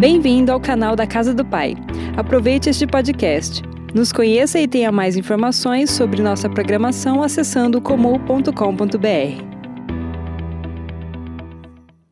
Bem-vindo 0.00 0.50
ao 0.50 0.58
canal 0.58 0.96
da 0.96 1.06
Casa 1.06 1.34
do 1.34 1.44
Pai. 1.44 1.76
Aproveite 2.16 2.70
este 2.70 2.86
podcast. 2.86 3.60
Nos 3.94 4.10
conheça 4.10 4.58
e 4.58 4.66
tenha 4.66 4.90
mais 4.90 5.14
informações 5.14 5.90
sobre 5.90 6.22
nossa 6.22 6.48
programação 6.48 7.22
acessando 7.22 7.82
comum.com.br. 7.82 9.44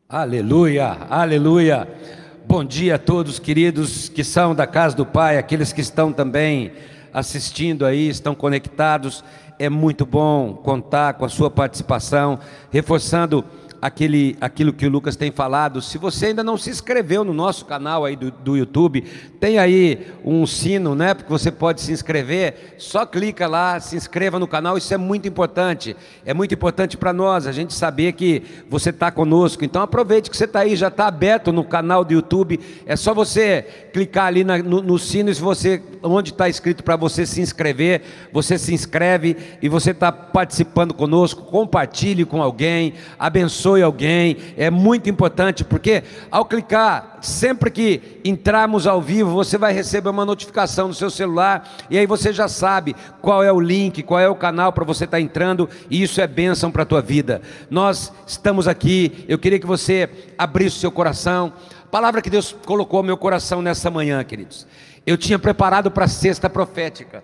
Aleluia, 0.07 0.97
aleluia. 1.09 1.87
Bom 2.47 2.63
dia 2.63 2.93
a 2.93 2.99
todos, 2.99 3.39
queridos 3.39 4.07
que 4.07 4.23
são 4.23 4.53
da 4.53 4.67
casa 4.67 4.95
do 4.95 5.03
Pai, 5.03 5.39
aqueles 5.39 5.73
que 5.73 5.81
estão 5.81 6.13
também 6.13 6.71
assistindo 7.11 7.87
aí, 7.87 8.07
estão 8.07 8.35
conectados. 8.35 9.23
É 9.57 9.67
muito 9.67 10.05
bom 10.05 10.53
contar 10.53 11.15
com 11.15 11.25
a 11.25 11.29
sua 11.29 11.49
participação, 11.49 12.37
reforçando 12.69 13.43
aquele, 13.81 14.37
aquilo 14.41 14.73
que 14.73 14.85
o 14.85 14.89
Lucas 14.89 15.15
tem 15.15 15.31
falado. 15.31 15.81
Se 15.81 15.97
você 15.97 16.27
ainda 16.27 16.43
não 16.43 16.57
se 16.57 16.69
inscreveu 16.69 17.23
no 17.23 17.33
nosso 17.33 17.65
canal 17.65 18.05
aí 18.05 18.15
do, 18.15 18.31
do 18.31 18.57
YouTube, 18.57 19.03
tem 19.39 19.57
aí 19.57 20.07
um 20.23 20.45
sino, 20.45 20.95
né? 20.95 21.13
Porque 21.13 21.31
você 21.31 21.51
pode 21.51 21.81
se 21.81 21.91
inscrever. 21.91 22.75
Só 22.77 23.05
clica 23.05 23.47
lá, 23.47 23.79
se 23.79 23.95
inscreva 23.95 24.37
no 24.37 24.47
canal. 24.47 24.77
Isso 24.77 24.93
é 24.93 24.97
muito 24.97 25.27
importante. 25.27 25.95
É 26.25 26.33
muito 26.33 26.53
importante 26.53 26.97
para 26.97 27.13
nós 27.13 27.47
a 27.47 27.51
gente 27.51 27.73
saber 27.73 28.13
que 28.13 28.43
você 28.69 28.89
está 28.89 29.11
conosco. 29.11 29.63
Então 29.63 29.81
aproveite 29.81 30.29
que 30.29 30.37
você 30.37 30.45
está 30.45 30.59
aí, 30.59 30.75
já 30.75 30.89
está 30.89 31.07
aberto 31.07 31.51
no 31.51 31.63
canal 31.63 32.03
do 32.03 32.13
YouTube. 32.13 32.59
É 32.85 32.95
só 32.95 33.13
você 33.13 33.65
clicar 33.93 34.25
ali 34.25 34.43
na, 34.43 34.57
no, 34.57 34.81
no, 34.81 34.99
sino, 34.99 35.33
se 35.33 35.41
você 35.41 35.81
onde 36.03 36.31
está 36.31 36.47
escrito 36.47 36.83
para 36.83 36.95
você 36.95 37.25
se 37.25 37.41
inscrever, 37.41 38.01
você 38.31 38.57
se 38.57 38.73
inscreve 38.73 39.35
e 39.61 39.69
você 39.69 39.91
está 39.91 40.11
participando 40.11 40.93
conosco. 40.93 41.43
Compartilhe 41.43 42.25
com 42.25 42.41
alguém, 42.41 42.93
abençoe 43.17 43.68
abençoe 43.69 43.83
alguém, 43.83 44.37
é 44.57 44.69
muito 44.69 45.09
importante, 45.09 45.63
porque 45.63 46.03
ao 46.31 46.45
clicar, 46.45 47.17
sempre 47.21 47.69
que 47.69 48.19
entrarmos 48.25 48.87
ao 48.87 49.01
vivo, 49.01 49.31
você 49.31 49.57
vai 49.57 49.73
receber 49.73 50.09
uma 50.09 50.25
notificação 50.25 50.87
no 50.87 50.93
seu 50.93 51.09
celular, 51.09 51.69
e 51.89 51.97
aí 51.97 52.07
você 52.07 52.33
já 52.33 52.47
sabe 52.47 52.95
qual 53.21 53.43
é 53.43 53.51
o 53.51 53.59
link, 53.59 54.01
qual 54.03 54.19
é 54.19 54.27
o 54.27 54.35
canal 54.35 54.73
para 54.73 54.83
você 54.83 55.05
estar 55.05 55.17
tá 55.17 55.21
entrando, 55.21 55.69
e 55.89 56.01
isso 56.01 56.19
é 56.21 56.27
bênção 56.27 56.71
para 56.71 56.83
a 56.83 56.85
tua 56.85 57.01
vida. 57.01 57.41
Nós 57.69 58.11
estamos 58.25 58.67
aqui, 58.67 59.25
eu 59.27 59.37
queria 59.37 59.59
que 59.59 59.67
você 59.67 60.09
abrisse 60.37 60.77
o 60.77 60.79
seu 60.79 60.91
coração, 60.91 61.53
palavra 61.91 62.21
que 62.21 62.29
Deus 62.29 62.55
colocou 62.65 63.03
meu 63.03 63.17
coração 63.17 63.61
nessa 63.61 63.89
manhã, 63.89 64.23
queridos. 64.23 64.65
Eu 65.05 65.17
tinha 65.17 65.39
preparado 65.39 65.91
para 65.91 66.05
a 66.05 66.09
sexta 66.09 66.49
profética, 66.49 67.23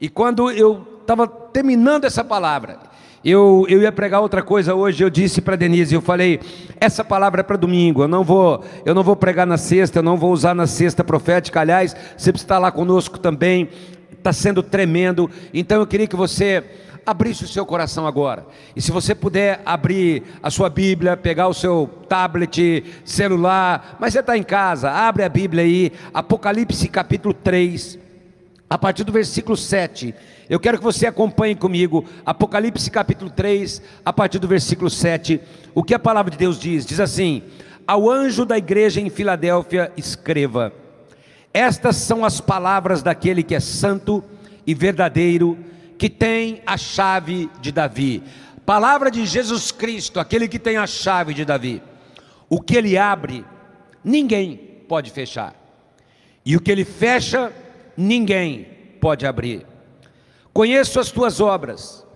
e 0.00 0.08
quando 0.08 0.50
eu 0.50 0.98
estava 1.00 1.26
terminando 1.26 2.04
essa 2.04 2.22
palavra, 2.22 2.87
eu, 3.30 3.66
eu 3.68 3.82
ia 3.82 3.92
pregar 3.92 4.20
outra 4.20 4.42
coisa 4.42 4.74
hoje, 4.74 5.02
eu 5.02 5.10
disse 5.10 5.40
para 5.40 5.56
Denise, 5.56 5.94
eu 5.94 6.00
falei, 6.00 6.40
essa 6.80 7.04
palavra 7.04 7.40
é 7.40 7.44
para 7.44 7.56
domingo, 7.56 8.02
eu 8.02 8.08
não 8.08 8.22
vou, 8.22 8.64
eu 8.84 8.94
não 8.94 9.02
vou 9.02 9.16
pregar 9.16 9.46
na 9.46 9.56
sexta, 9.56 9.98
eu 9.98 10.02
não 10.02 10.16
vou 10.16 10.32
usar 10.32 10.54
na 10.54 10.66
sexta 10.66 11.02
profética, 11.02 11.60
aliás, 11.60 11.94
você 12.16 12.32
precisa 12.32 12.44
estar 12.44 12.58
lá 12.58 12.70
conosco 12.70 13.18
também, 13.18 13.68
está 14.12 14.32
sendo 14.32 14.62
tremendo, 14.62 15.30
então 15.52 15.78
eu 15.78 15.86
queria 15.86 16.06
que 16.06 16.16
você 16.16 16.64
abrisse 17.04 17.44
o 17.44 17.48
seu 17.48 17.64
coração 17.64 18.06
agora. 18.06 18.46
E 18.76 18.82
se 18.82 18.92
você 18.92 19.14
puder 19.14 19.62
abrir 19.64 20.24
a 20.42 20.50
sua 20.50 20.68
Bíblia, 20.68 21.16
pegar 21.16 21.48
o 21.48 21.54
seu 21.54 21.88
tablet, 22.06 22.84
celular, 23.04 23.96
mas 23.98 24.12
você 24.12 24.20
está 24.20 24.36
em 24.36 24.42
casa, 24.42 24.90
abre 24.90 25.22
a 25.22 25.28
Bíblia 25.28 25.64
aí, 25.64 25.90
Apocalipse 26.12 26.86
capítulo 26.88 27.32
3, 27.32 27.98
a 28.68 28.76
partir 28.76 29.04
do 29.04 29.12
versículo 29.12 29.56
7. 29.56 30.14
Eu 30.48 30.60
quero 30.60 30.78
que 30.78 30.84
você 30.84 31.06
acompanhe 31.06 31.54
comigo 31.54 32.04
Apocalipse 32.24 32.90
capítulo 32.90 33.30
3, 33.30 33.80
a 34.04 34.12
partir 34.12 34.38
do 34.38 34.48
versículo 34.48 34.90
7. 34.90 35.40
O 35.74 35.82
que 35.82 35.94
a 35.94 35.98
palavra 35.98 36.30
de 36.30 36.36
Deus 36.36 36.58
diz? 36.58 36.84
Diz 36.84 37.00
assim: 37.00 37.42
Ao 37.86 38.10
anjo 38.10 38.44
da 38.44 38.58
igreja 38.58 39.00
em 39.00 39.08
Filadélfia, 39.08 39.92
escreva: 39.96 40.72
Estas 41.52 41.96
são 41.96 42.24
as 42.24 42.40
palavras 42.40 43.02
daquele 43.02 43.42
que 43.42 43.54
é 43.54 43.60
santo 43.60 44.22
e 44.66 44.74
verdadeiro, 44.74 45.58
que 45.96 46.10
tem 46.10 46.62
a 46.66 46.76
chave 46.76 47.48
de 47.60 47.72
Davi. 47.72 48.22
Palavra 48.66 49.10
de 49.10 49.24
Jesus 49.24 49.72
Cristo, 49.72 50.20
aquele 50.20 50.46
que 50.46 50.58
tem 50.58 50.76
a 50.76 50.86
chave 50.86 51.32
de 51.32 51.42
Davi. 51.42 51.82
O 52.50 52.60
que 52.60 52.76
ele 52.76 52.98
abre, 52.98 53.44
ninguém 54.04 54.56
pode 54.86 55.10
fechar. 55.10 55.54
E 56.44 56.56
o 56.56 56.60
que 56.60 56.70
ele 56.70 56.84
fecha, 56.84 57.52
ninguém 57.98 58.64
pode 59.00 59.26
abrir. 59.26 59.66
Conheço 60.52 61.00
as 61.00 61.10
tuas 61.10 61.40
obras, 61.40 62.06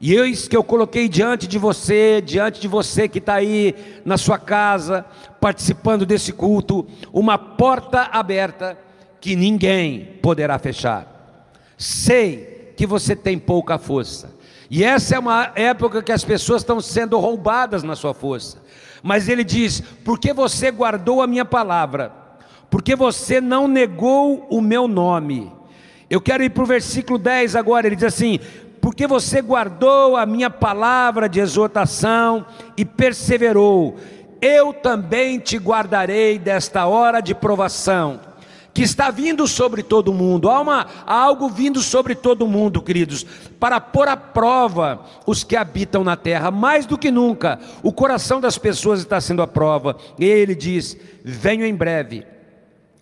e 0.00 0.14
eis 0.14 0.46
que 0.46 0.56
eu 0.56 0.62
coloquei 0.62 1.08
diante 1.08 1.48
de 1.48 1.58
você, 1.58 2.22
diante 2.24 2.60
de 2.60 2.68
você 2.68 3.08
que 3.08 3.18
está 3.18 3.34
aí 3.34 3.74
na 4.04 4.16
sua 4.16 4.38
casa, 4.38 5.04
participando 5.40 6.06
desse 6.06 6.32
culto, 6.32 6.86
uma 7.12 7.36
porta 7.36 8.02
aberta 8.12 8.78
que 9.20 9.34
ninguém 9.34 10.18
poderá 10.22 10.58
fechar. 10.58 11.50
Sei 11.76 12.72
que 12.76 12.86
você 12.86 13.16
tem 13.16 13.36
pouca 13.36 13.78
força, 13.78 14.32
e 14.70 14.84
essa 14.84 15.16
é 15.16 15.18
uma 15.18 15.50
época 15.56 16.02
que 16.02 16.12
as 16.12 16.24
pessoas 16.24 16.62
estão 16.62 16.80
sendo 16.80 17.18
roubadas 17.18 17.82
na 17.82 17.96
sua 17.96 18.14
força. 18.14 18.62
Mas 19.02 19.28
ele 19.28 19.42
diz: 19.42 19.82
porque 20.04 20.32
você 20.32 20.70
guardou 20.70 21.20
a 21.20 21.26
minha 21.26 21.44
palavra, 21.44 22.21
porque 22.72 22.96
você 22.96 23.40
não 23.40 23.68
negou 23.68 24.48
o 24.50 24.60
meu 24.60 24.88
nome 24.88 25.62
eu 26.12 26.20
quero 26.20 26.44
ir 26.44 26.50
para 26.50 26.62
o 26.62 26.66
versículo 26.66 27.18
10 27.18 27.56
agora, 27.56 27.86
ele 27.86 27.96
diz 27.96 28.04
assim: 28.04 28.38
Porque 28.82 29.06
você 29.06 29.40
guardou 29.40 30.14
a 30.14 30.26
minha 30.26 30.50
palavra 30.50 31.26
de 31.26 31.40
exortação 31.40 32.44
e 32.76 32.84
perseverou, 32.84 33.96
eu 34.38 34.74
também 34.74 35.38
te 35.38 35.56
guardarei 35.56 36.38
desta 36.38 36.84
hora 36.84 37.22
de 37.22 37.34
provação, 37.34 38.20
que 38.74 38.82
está 38.82 39.10
vindo 39.10 39.48
sobre 39.48 39.82
todo 39.82 40.12
mundo. 40.12 40.50
Há, 40.50 40.60
uma, 40.60 40.86
há 41.06 41.14
algo 41.14 41.48
vindo 41.48 41.80
sobre 41.80 42.14
todo 42.14 42.46
mundo, 42.46 42.82
queridos, 42.82 43.24
para 43.58 43.80
pôr 43.80 44.06
à 44.06 44.16
prova 44.18 45.00
os 45.26 45.42
que 45.42 45.56
habitam 45.56 46.04
na 46.04 46.14
terra, 46.14 46.50
mais 46.50 46.84
do 46.84 46.98
que 46.98 47.10
nunca, 47.10 47.58
o 47.82 47.90
coração 47.90 48.38
das 48.38 48.58
pessoas 48.58 49.00
está 49.00 49.18
sendo 49.18 49.40
à 49.40 49.46
prova. 49.46 49.96
E 50.18 50.26
ele 50.26 50.54
diz: 50.54 50.94
Venho 51.24 51.64
em 51.64 51.74
breve, 51.74 52.26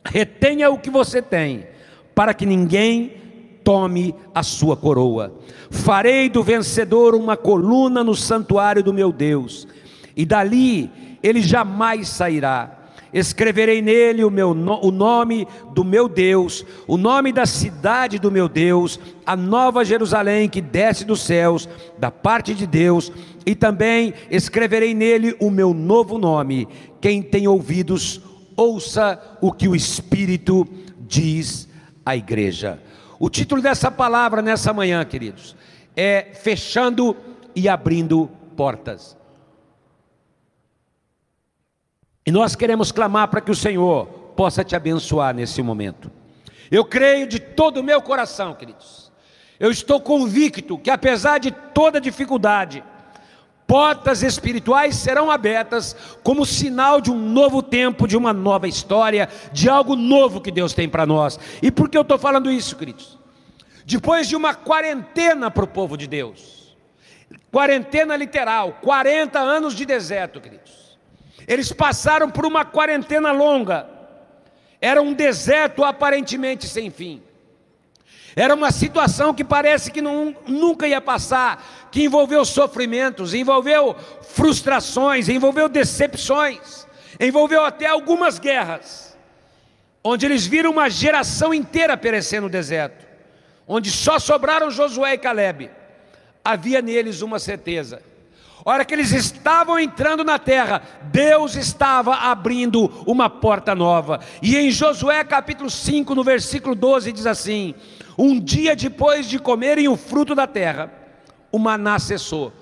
retenha 0.05 0.71
o 0.71 0.78
que 0.78 0.91
você 0.91 1.21
tem 1.21 1.66
para 2.15 2.34
que 2.34 2.47
ninguém 2.47 3.12
tome 3.65 4.15
a 4.34 4.43
sua 4.43 4.77
coroa. 4.77 5.33
Farei 5.71 6.28
do 6.28 6.43
vencedor 6.43 7.15
uma 7.15 7.37
coluna 7.37 8.03
no 8.03 8.15
santuário 8.15 8.83
do 8.83 8.93
meu 8.93 9.12
Deus, 9.12 9.66
e 10.16 10.27
dali 10.27 10.91
ele 11.22 11.41
jamais 11.41 12.09
sairá. 12.09 12.77
Escreverei 13.12 13.83
nele 13.83 14.22
o, 14.22 14.31
meu, 14.31 14.50
o 14.50 14.91
nome 14.91 15.47
do 15.75 15.83
meu 15.84 16.09
Deus, 16.09 16.65
o 16.87 16.97
nome 16.97 17.32
da 17.32 17.44
cidade 17.44 18.21
do 18.21 18.31
meu 18.31 18.49
Deus, 18.49 19.00
a 19.27 19.34
nova 19.34 19.84
Jerusalém 19.84 20.49
que 20.49 20.61
desce 20.61 21.05
dos 21.05 21.21
céus, 21.21 21.69
da 21.99 22.11
parte 22.11 22.55
de 22.55 22.69
Deus, 22.69 23.11
e 23.44 23.55
também 23.55 24.15
escreverei 24.31 24.94
nele 24.94 25.34
o 25.41 25.50
meu 25.50 25.75
novo 25.75 26.19
nome. 26.19 26.69
Quem 27.00 27.21
tem 27.21 27.49
ouvidos, 27.49 28.21
ouça 28.56 29.38
o 29.41 29.53
que 29.53 29.69
o 29.69 29.75
Espírito 29.75 30.66
diz 31.00 31.69
a 32.05 32.16
igreja. 32.16 32.81
O 33.19 33.28
título 33.28 33.61
dessa 33.61 33.91
palavra 33.91 34.41
nessa 34.41 34.72
manhã, 34.72 35.05
queridos, 35.05 35.56
é 35.97 36.33
Fechando 36.34 37.16
e 37.55 37.69
Abrindo 37.69 38.31
Portas. 38.56 39.16
E 42.27 42.31
nós 42.31 42.55
queremos 42.55 42.93
clamar 42.93 43.28
para 43.28 43.41
que 43.41 43.50
o 43.50 43.56
Senhor 43.56 44.06
possa 44.37 44.62
te 44.62 44.77
abençoar 44.77 45.34
nesse 45.34 45.62
momento. 45.62 46.11
Eu 46.71 46.84
creio 46.84 47.27
de 47.27 47.41
todo 47.41 47.78
o 47.78 47.82
meu 47.82 48.00
coração, 48.00 48.55
queridos. 48.55 49.11
Eu 49.59 49.71
estou 49.71 50.00
convicto 50.00 50.78
que 50.78 50.91
apesar 50.91 51.38
de 51.38 51.50
toda 51.50 52.00
dificuldade, 52.00 52.82
portas 53.70 54.25
espirituais 54.25 54.97
serão 54.97 55.31
abertas 55.31 55.94
como 56.25 56.44
sinal 56.44 57.00
de 57.00 57.08
um 57.08 57.16
novo 57.16 57.62
tempo, 57.62 58.08
de 58.08 58.17
uma 58.17 58.32
nova 58.32 58.67
história, 58.67 59.28
de 59.52 59.69
algo 59.69 59.94
novo 59.94 60.40
que 60.40 60.50
Deus 60.50 60.75
tem 60.75 60.88
para 60.88 61.06
nós. 61.06 61.38
E 61.62 61.70
por 61.70 61.88
que 61.88 61.96
eu 61.96 62.02
estou 62.02 62.19
falando 62.19 62.50
isso, 62.50 62.75
queridos? 62.75 63.17
Depois 63.87 64.28
de 64.28 64.34
uma 64.34 64.56
quarentena 64.56 65.52
para 65.52 65.62
o 65.62 65.69
povo 65.69 65.96
de 65.96 66.08
Deus, 66.08 66.76
quarentena 67.52 68.17
literal, 68.17 68.78
40 68.82 69.38
anos 69.38 69.72
de 69.76 69.87
deserto, 69.87 70.40
queridos. 70.40 70.99
Eles 71.46 71.72
passaram 71.72 72.28
por 72.28 72.44
uma 72.44 72.64
quarentena 72.64 73.31
longa, 73.31 73.88
era 74.81 75.00
um 75.00 75.12
deserto 75.12 75.84
aparentemente 75.84 76.67
sem 76.67 76.90
fim. 76.90 77.22
Era 78.37 78.55
uma 78.55 78.70
situação 78.70 79.34
que 79.34 79.44
parece 79.44 79.90
que 79.90 80.00
não, 80.00 80.34
nunca 80.46 80.87
ia 80.87 81.00
passar, 81.00 81.80
que 81.90 82.04
envolveu 82.04 82.44
sofrimentos, 82.44 83.34
envolveu 83.34 83.96
frustrações, 84.22 85.28
envolveu 85.28 85.69
decepções, 85.69 86.87
envolveu 87.19 87.64
até 87.64 87.87
algumas 87.87 88.38
guerras, 88.38 89.16
onde 90.02 90.25
eles 90.25 90.46
viram 90.46 90.70
uma 90.70 90.88
geração 90.88 91.52
inteira 91.52 91.96
perecer 91.96 92.40
no 92.40 92.48
deserto, 92.48 93.06
onde 93.66 93.90
só 93.90 94.19
sobraram 94.19 94.70
Josué 94.70 95.14
e 95.14 95.19
Caleb. 95.19 95.70
Havia 96.44 96.81
neles 96.81 97.20
uma 97.20 97.38
certeza: 97.38 98.02
hora 98.64 98.84
que 98.84 98.94
eles 98.94 99.12
estavam 99.12 99.78
entrando 99.78 100.25
na 100.25 100.38
terra, 100.38 100.82
Deus 101.04 101.56
estava 101.56 102.14
abrindo 102.14 102.86
uma 103.06 103.28
porta 103.28 103.75
nova. 103.75 104.20
E 104.40 104.56
em 104.56 104.70
Josué 104.70 105.22
capítulo 105.25 105.69
5, 105.69 106.14
no 106.14 106.25
versículo 106.25 106.75
12, 106.75 107.12
diz 107.12 107.26
assim: 107.26 107.75
Um 108.16 108.38
dia 108.38 108.76
depois 108.76 109.28
de 109.28 109.38
comerem 109.38 109.88
o 109.88 109.96
fruto 109.96 110.34
da 110.34 110.46
terra, 110.46 111.00
o 111.50 111.58
maná 111.58 111.99
cessou. 111.99 112.52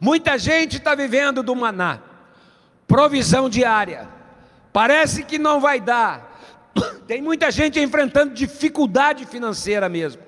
Muita 0.00 0.38
gente 0.38 0.76
está 0.76 0.94
vivendo 0.94 1.42
do 1.42 1.54
maná, 1.54 2.00
provisão 2.86 3.48
diária, 3.48 4.08
parece 4.72 5.24
que 5.24 5.38
não 5.38 5.60
vai 5.60 5.80
dar. 5.80 6.40
Tem 7.06 7.22
muita 7.22 7.50
gente 7.50 7.80
enfrentando 7.80 8.34
dificuldade 8.34 9.24
financeira 9.26 9.88
mesmo. 9.88 10.22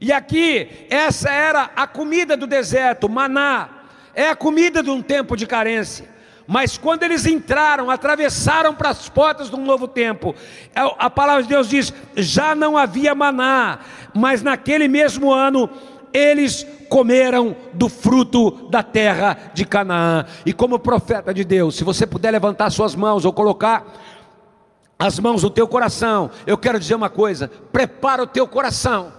E 0.00 0.12
aqui, 0.12 0.86
essa 0.90 1.30
era 1.30 1.70
a 1.74 1.86
comida 1.86 2.36
do 2.36 2.46
deserto, 2.46 3.08
maná 3.08 3.70
é 4.16 4.30
a 4.30 4.34
comida 4.34 4.82
de 4.82 4.88
um 4.90 5.02
tempo 5.02 5.36
de 5.36 5.46
carência. 5.46 6.08
Mas 6.46 6.78
quando 6.78 7.02
eles 7.02 7.26
entraram, 7.26 7.90
atravessaram 7.90 8.74
para 8.74 8.88
as 8.88 9.08
portas 9.08 9.50
de 9.50 9.56
um 9.56 9.64
novo 9.64 9.86
tempo, 9.86 10.34
é 10.74 10.80
a 10.98 11.10
palavra 11.10 11.42
de 11.42 11.48
Deus 11.48 11.68
diz: 11.68 11.92
já 12.16 12.54
não 12.54 12.78
havia 12.78 13.14
maná, 13.14 13.80
mas 14.14 14.42
naquele 14.42 14.88
mesmo 14.88 15.32
ano 15.32 15.68
eles 16.12 16.66
comeram 16.88 17.54
do 17.72 17.88
fruto 17.88 18.68
da 18.70 18.82
terra 18.82 19.50
de 19.52 19.64
Canaã. 19.64 20.24
E 20.44 20.52
como 20.52 20.78
profeta 20.78 21.34
de 21.34 21.44
Deus, 21.44 21.76
se 21.76 21.84
você 21.84 22.06
puder 22.06 22.30
levantar 22.30 22.70
suas 22.70 22.94
mãos 22.94 23.24
ou 23.24 23.32
colocar 23.32 23.84
as 24.98 25.18
mãos 25.18 25.42
no 25.42 25.50
teu 25.50 25.68
coração, 25.68 26.30
eu 26.46 26.56
quero 26.56 26.78
dizer 26.78 26.94
uma 26.94 27.10
coisa: 27.10 27.50
prepara 27.70 28.22
o 28.22 28.26
teu 28.26 28.46
coração 28.48 29.12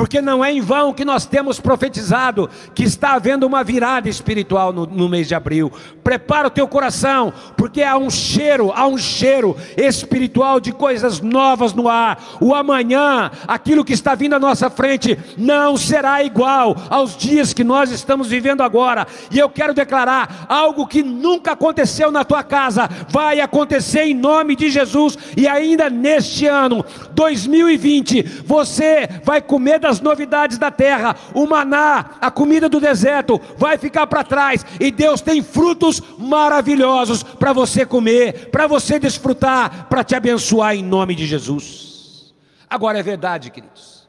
porque 0.00 0.22
não 0.22 0.42
é 0.42 0.50
em 0.50 0.62
vão 0.62 0.94
que 0.94 1.04
nós 1.04 1.26
temos 1.26 1.60
profetizado 1.60 2.48
que 2.74 2.82
está 2.82 3.12
havendo 3.12 3.46
uma 3.46 3.62
virada 3.62 4.08
espiritual 4.08 4.72
no, 4.72 4.86
no, 4.86 5.10
mês 5.10 5.28
de 5.28 5.34
abril. 5.34 5.70
Prepara 6.02 6.48
o 6.48 6.50
teu 6.50 6.66
coração, 6.66 7.30
porque 7.54 7.82
há 7.82 7.98
um 7.98 8.08
cheiro, 8.08 8.72
há 8.74 8.86
um 8.86 8.96
cheiro 8.96 9.54
espiritual 9.76 10.58
de 10.58 10.72
coisas 10.72 11.20
novas 11.20 11.74
no 11.74 11.86
ar. 11.86 12.18
O 12.40 12.54
amanhã, 12.54 13.30
aquilo 13.46 13.84
que 13.84 13.92
está 13.92 14.14
vindo 14.14 14.32
à 14.32 14.38
nossa 14.38 14.70
frente, 14.70 15.18
não 15.36 15.76
será 15.76 16.24
igual 16.24 16.74
aos 16.88 17.14
dias 17.14 17.52
que 17.52 17.62
nós 17.62 17.90
estamos 17.90 18.28
vivendo 18.28 18.62
agora. 18.62 19.06
E 19.30 19.38
eu 19.38 19.50
quero 19.50 19.74
declarar 19.74 20.46
algo 20.48 20.86
que 20.86 21.02
nunca 21.02 21.52
aconteceu 21.52 22.10
na 22.10 22.24
tua 22.24 22.42
casa, 22.42 22.88
vai 23.10 23.38
acontecer 23.38 24.04
em 24.04 24.14
nome 24.14 24.56
de 24.56 24.70
Jesus, 24.70 25.18
e 25.36 25.46
ainda 25.46 25.90
neste 25.90 26.46
ano, 26.46 26.82
2020, 27.12 28.22
você 28.46 29.06
vai 29.22 29.42
comer 29.42 29.78
da 29.78 29.89
as 29.90 30.00
novidades 30.00 30.56
da 30.56 30.70
terra, 30.70 31.14
o 31.34 31.46
maná, 31.46 32.16
a 32.20 32.30
comida 32.30 32.68
do 32.68 32.80
deserto, 32.80 33.40
vai 33.58 33.76
ficar 33.76 34.06
para 34.06 34.24
trás, 34.24 34.64
e 34.78 34.90
Deus 34.90 35.20
tem 35.20 35.42
frutos 35.42 36.00
maravilhosos 36.16 37.22
para 37.22 37.52
você 37.52 37.84
comer, 37.84 38.50
para 38.50 38.66
você 38.66 38.98
desfrutar, 38.98 39.86
para 39.88 40.02
te 40.02 40.14
abençoar 40.14 40.74
em 40.74 40.82
nome 40.82 41.14
de 41.14 41.26
Jesus. 41.26 42.32
Agora 42.68 42.98
é 42.98 43.02
verdade, 43.02 43.50
queridos, 43.50 44.08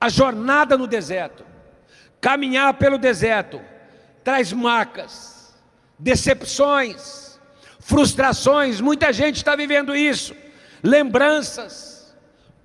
a 0.00 0.08
jornada 0.08 0.78
no 0.78 0.86
deserto, 0.86 1.44
caminhar 2.20 2.74
pelo 2.74 2.96
deserto, 2.96 3.60
traz 4.22 4.52
marcas, 4.52 5.54
decepções, 5.98 7.38
frustrações, 7.80 8.80
muita 8.80 9.12
gente 9.12 9.36
está 9.36 9.56
vivendo 9.56 9.94
isso, 9.94 10.34
lembranças, 10.82 12.14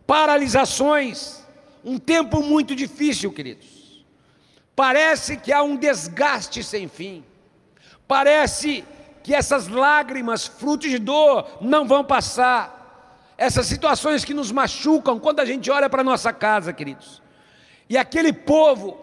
paralisações, 0.06 1.45
um 1.86 2.00
tempo 2.00 2.42
muito 2.42 2.76
difícil, 2.76 3.32
queridos. 3.32 4.04
Parece 4.76 5.38
que 5.38 5.54
há 5.54 5.62
um 5.62 5.78
desgaste 5.78 6.64
sem 6.64 6.88
fim. 6.88 7.24
Parece 8.08 8.84
que 9.24 9.34
essas 9.34 9.68
lágrimas, 9.68 10.48
frutos 10.48 10.90
de 10.90 10.98
dor, 10.98 11.60
não 11.62 11.88
vão 11.88 12.04
passar. 12.04 13.34
Essas 13.38 13.68
situações 13.68 14.26
que 14.26 14.34
nos 14.34 14.52
machucam 14.52 15.20
quando 15.20 15.40
a 15.40 15.46
gente 15.46 15.70
olha 15.70 15.90
para 15.90 16.02
a 16.02 16.04
nossa 16.04 16.34
casa, 16.34 16.74
queridos. 16.74 17.22
E 17.88 17.98
aquele 17.98 18.34
povo 18.34 18.98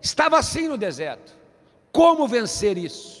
estava 0.00 0.38
assim 0.38 0.68
no 0.68 0.78
deserto. 0.78 1.36
Como 1.92 2.28
vencer 2.28 2.78
isso? 2.78 3.20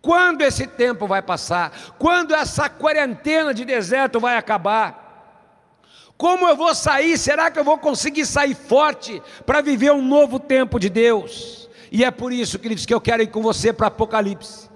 Quando 0.00 0.40
esse 0.42 0.66
tempo 0.66 1.06
vai 1.06 1.20
passar? 1.20 1.94
Quando 1.98 2.34
essa 2.34 2.68
quarentena 2.68 3.52
de 3.52 3.64
deserto 3.64 4.18
vai 4.18 4.36
acabar? 4.36 5.05
Como 6.16 6.48
eu 6.48 6.56
vou 6.56 6.74
sair? 6.74 7.18
Será 7.18 7.50
que 7.50 7.58
eu 7.58 7.64
vou 7.64 7.78
conseguir 7.78 8.24
sair 8.24 8.54
forte 8.54 9.22
para 9.44 9.60
viver 9.60 9.92
um 9.92 10.02
novo 10.02 10.38
tempo 10.38 10.78
de 10.78 10.88
Deus? 10.88 11.68
E 11.92 12.04
é 12.04 12.10
por 12.10 12.32
isso, 12.32 12.58
queridos, 12.58 12.86
que 12.86 12.94
eu 12.94 13.00
quero 13.00 13.22
ir 13.22 13.28
com 13.28 13.42
você 13.42 13.72
para 13.72 13.88
Apocalipse 13.88 14.66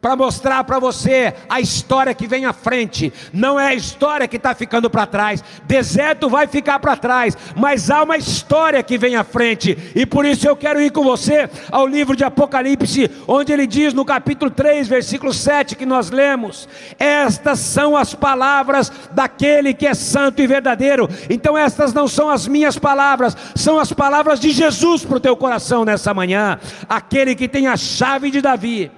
para 0.00 0.14
mostrar 0.14 0.62
para 0.62 0.78
você 0.78 1.34
a 1.48 1.60
história 1.60 2.14
que 2.14 2.28
vem 2.28 2.46
à 2.46 2.52
frente, 2.52 3.12
não 3.32 3.58
é 3.58 3.68
a 3.68 3.74
história 3.74 4.28
que 4.28 4.36
está 4.36 4.54
ficando 4.54 4.88
para 4.88 5.06
trás, 5.06 5.42
deserto 5.64 6.28
vai 6.28 6.46
ficar 6.46 6.78
para 6.78 6.96
trás, 6.96 7.36
mas 7.56 7.90
há 7.90 8.04
uma 8.04 8.16
história 8.16 8.82
que 8.82 8.96
vem 8.96 9.16
à 9.16 9.24
frente, 9.24 9.76
e 9.96 10.06
por 10.06 10.24
isso 10.24 10.46
eu 10.46 10.54
quero 10.54 10.80
ir 10.80 10.92
com 10.92 11.02
você 11.02 11.50
ao 11.70 11.86
livro 11.86 12.14
de 12.14 12.22
Apocalipse, 12.22 13.10
onde 13.26 13.52
ele 13.52 13.66
diz 13.66 13.92
no 13.92 14.04
capítulo 14.04 14.50
3, 14.50 14.86
versículo 14.86 15.34
7 15.34 15.74
que 15.74 15.84
nós 15.84 16.10
lemos: 16.10 16.68
Estas 16.98 17.58
são 17.58 17.96
as 17.96 18.14
palavras 18.14 18.92
daquele 19.10 19.74
que 19.74 19.86
é 19.86 19.94
santo 19.94 20.40
e 20.40 20.46
verdadeiro. 20.46 21.08
Então, 21.28 21.58
estas 21.58 21.92
não 21.92 22.06
são 22.06 22.30
as 22.30 22.46
minhas 22.46 22.78
palavras, 22.78 23.36
são 23.56 23.78
as 23.78 23.92
palavras 23.92 24.38
de 24.38 24.50
Jesus 24.50 25.04
para 25.04 25.16
o 25.16 25.20
teu 25.20 25.36
coração 25.36 25.84
nessa 25.84 26.14
manhã, 26.14 26.58
aquele 26.88 27.34
que 27.34 27.48
tem 27.48 27.66
a 27.66 27.76
chave 27.76 28.30
de 28.30 28.40
Davi 28.40 28.97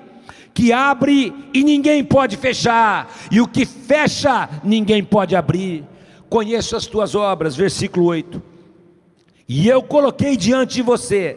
que 0.55 0.73
abre 0.73 1.33
e 1.55 1.63
ninguém 1.63 2.05
pode 2.05 2.37
fechar, 2.37 3.13
e 3.31 3.41
o 3.41 3.47
que 3.47 3.65
fecha 3.65 4.49
ninguém 4.63 5.03
pode 5.03 5.37
abrir. 5.37 5.85
Conheço 6.29 6.77
as 6.77 6.87
tuas 6.87 7.15
obras, 7.15 7.57
versículo 7.57 8.07
8. 8.07 8.43
E 9.49 9.69
eu 9.69 9.83
coloquei 9.83 10.37
diante 10.37 10.75
de 10.75 10.83
você 10.83 11.37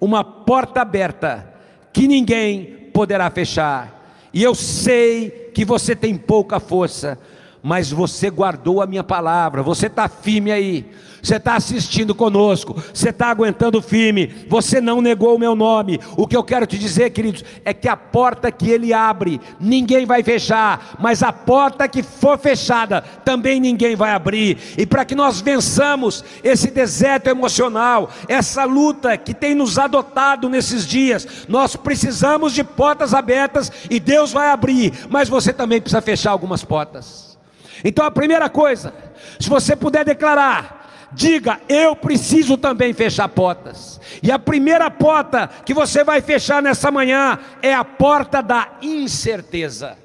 uma 0.00 0.24
porta 0.24 0.80
aberta 0.80 1.52
que 1.92 2.08
ninguém 2.08 2.88
poderá 2.92 3.30
fechar. 3.30 4.28
E 4.32 4.42
eu 4.42 4.54
sei 4.54 5.50
que 5.52 5.64
você 5.64 5.94
tem 5.94 6.16
pouca 6.16 6.58
força, 6.58 7.18
mas 7.62 7.90
você 7.90 8.30
guardou 8.30 8.80
a 8.80 8.86
minha 8.86 9.04
palavra, 9.04 9.62
você 9.62 9.88
está 9.88 10.08
firme 10.08 10.50
aí 10.50 10.86
você 11.22 11.36
está 11.36 11.54
assistindo 11.54 12.14
conosco, 12.14 12.74
você 12.92 13.10
está 13.10 13.28
aguentando 13.28 13.80
firme, 13.82 14.46
você 14.48 14.80
não 14.80 15.00
negou 15.00 15.36
o 15.36 15.38
meu 15.38 15.54
nome. 15.54 16.00
O 16.16 16.26
que 16.26 16.36
eu 16.36 16.42
quero 16.42 16.66
te 16.66 16.78
dizer, 16.78 17.10
queridos, 17.10 17.44
é 17.64 17.72
que 17.74 17.88
a 17.88 17.96
porta 17.96 18.50
que 18.50 18.70
ele 18.70 18.92
abre, 18.92 19.40
ninguém 19.58 20.06
vai 20.06 20.22
fechar, 20.22 20.96
mas 20.98 21.22
a 21.22 21.32
porta 21.32 21.88
que 21.88 22.02
for 22.02 22.38
fechada, 22.38 23.02
também 23.24 23.60
ninguém 23.60 23.94
vai 23.94 24.12
abrir. 24.12 24.58
E 24.76 24.86
para 24.86 25.04
que 25.04 25.14
nós 25.14 25.40
vençamos 25.40 26.24
esse 26.42 26.70
deserto 26.70 27.28
emocional, 27.28 28.10
essa 28.28 28.64
luta 28.64 29.16
que 29.16 29.34
tem 29.34 29.54
nos 29.54 29.78
adotado 29.78 30.48
nesses 30.48 30.86
dias, 30.86 31.46
nós 31.48 31.76
precisamos 31.76 32.52
de 32.52 32.64
portas 32.64 33.14
abertas 33.14 33.70
e 33.90 34.00
Deus 34.00 34.32
vai 34.32 34.50
abrir, 34.50 34.92
mas 35.08 35.28
você 35.28 35.52
também 35.52 35.80
precisa 35.80 36.00
fechar 36.00 36.30
algumas 36.30 36.64
portas. 36.64 37.38
Então 37.84 38.04
a 38.04 38.10
primeira 38.10 38.48
coisa, 38.48 38.92
se 39.38 39.48
você 39.48 39.74
puder 39.74 40.04
declarar, 40.04 40.79
diga: 41.12 41.60
Eu 41.68 41.96
preciso 41.96 42.56
também 42.56 42.92
fechar 42.92 43.28
portas. 43.28 44.00
E 44.22 44.30
a 44.30 44.38
primeira 44.38 44.90
porta 44.90 45.48
que 45.64 45.74
você 45.74 46.04
vai 46.04 46.20
fechar 46.20 46.62
nessa 46.62 46.90
manhã 46.90 47.38
é 47.62 47.74
a 47.74 47.84
porta 47.84 48.42
da 48.42 48.68
incerteza. 48.82 49.98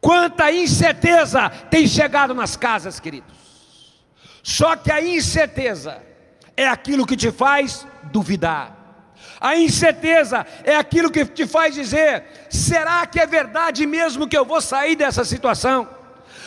Quanta 0.00 0.50
incerteza 0.50 1.50
tem 1.70 1.86
chegado 1.86 2.34
nas 2.34 2.56
casas, 2.56 2.98
queridos. 2.98 3.38
Só 4.42 4.74
que 4.76 4.90
a 4.90 5.02
incerteza 5.02 6.02
é 6.56 6.66
aquilo 6.66 7.06
que 7.06 7.16
te 7.16 7.30
faz 7.30 7.86
duvidar. 8.04 8.76
A 9.40 9.56
incerteza 9.56 10.46
é 10.64 10.76
aquilo 10.76 11.10
que 11.10 11.24
te 11.24 11.46
faz 11.46 11.74
dizer: 11.74 12.24
será 12.48 13.06
que 13.06 13.20
é 13.20 13.26
verdade 13.26 13.86
mesmo 13.86 14.28
que 14.28 14.36
eu 14.36 14.44
vou 14.44 14.60
sair 14.60 14.96
dessa 14.96 15.24
situação? 15.24 15.99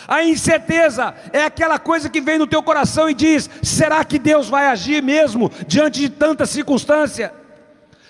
A 0.08 0.24
incerteza 0.24 1.14
é 1.32 1.44
aquela 1.44 1.80
coisa 1.80 2.10
que 2.10 2.22
vem 2.22 2.38
no 2.38 2.48
teu 2.48 2.62
coração 2.62 3.10
e 3.10 3.14
diz: 3.14 3.50
será 3.62 4.04
que 4.04 4.20
Deus 4.20 4.50
vai 4.50 4.68
agir 4.68 5.02
mesmo 5.02 5.52
diante 5.68 6.00
de 6.00 6.10
tanta 6.10 6.46
circunstância? 6.46 7.34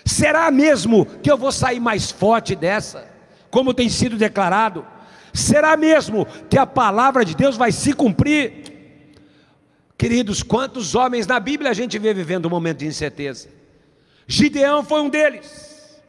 Será 0.06 0.50
mesmo 0.52 1.06
que 1.06 1.32
eu 1.32 1.38
vou 1.38 1.52
sair 1.52 1.80
mais 1.80 2.12
forte 2.12 2.56
dessa, 2.56 3.08
como 3.50 3.74
tem 3.74 3.90
sido 3.90 4.18
declarado? 4.18 4.86
Será 5.34 5.78
mesmo 5.78 6.28
que 6.50 6.58
a 6.58 6.66
palavra 6.66 7.24
de 7.24 7.36
Deus 7.36 7.58
vai 7.58 7.72
se 7.72 7.94
cumprir? 7.94 8.64
Queridos, 9.98 10.44
quantos 10.44 10.96
homens 10.96 11.26
na 11.26 11.40
Bíblia 11.40 11.72
a 11.72 11.74
gente 11.74 11.98
vê 11.98 12.14
vivendo 12.14 12.46
um 12.46 12.50
momento 12.50 12.80
de 12.80 12.88
incerteza? 12.88 13.50
Gideão 14.28 14.84
foi 14.84 15.02
um 15.02 15.10
deles. 15.10 16.02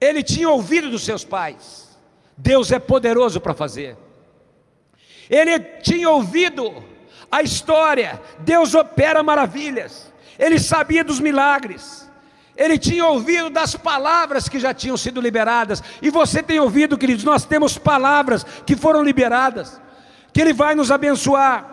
Ele 0.00 0.22
tinha 0.22 0.48
ouvido 0.48 0.90
dos 0.90 1.04
seus 1.04 1.24
pais. 1.24 1.88
Deus 2.36 2.72
é 2.72 2.78
poderoso 2.78 3.40
para 3.40 3.54
fazer. 3.54 3.96
Ele 5.28 5.58
tinha 5.58 6.08
ouvido 6.10 6.84
a 7.30 7.42
história, 7.42 8.20
Deus 8.40 8.74
opera 8.74 9.22
maravilhas, 9.22 10.12
ele 10.38 10.58
sabia 10.58 11.04
dos 11.04 11.20
milagres, 11.20 12.10
Ele 12.56 12.78
tinha 12.78 13.06
ouvido 13.06 13.48
das 13.48 13.74
palavras 13.74 14.48
que 14.48 14.58
já 14.58 14.74
tinham 14.74 14.96
sido 14.96 15.20
liberadas, 15.20 15.82
e 16.00 16.10
você 16.10 16.42
tem 16.42 16.60
ouvido, 16.60 16.98
queridos, 16.98 17.24
nós 17.24 17.44
temos 17.44 17.78
palavras 17.78 18.44
que 18.66 18.76
foram 18.76 19.02
liberadas, 19.02 19.80
que 20.32 20.40
Ele 20.40 20.52
vai 20.52 20.74
nos 20.74 20.90
abençoar. 20.90 21.70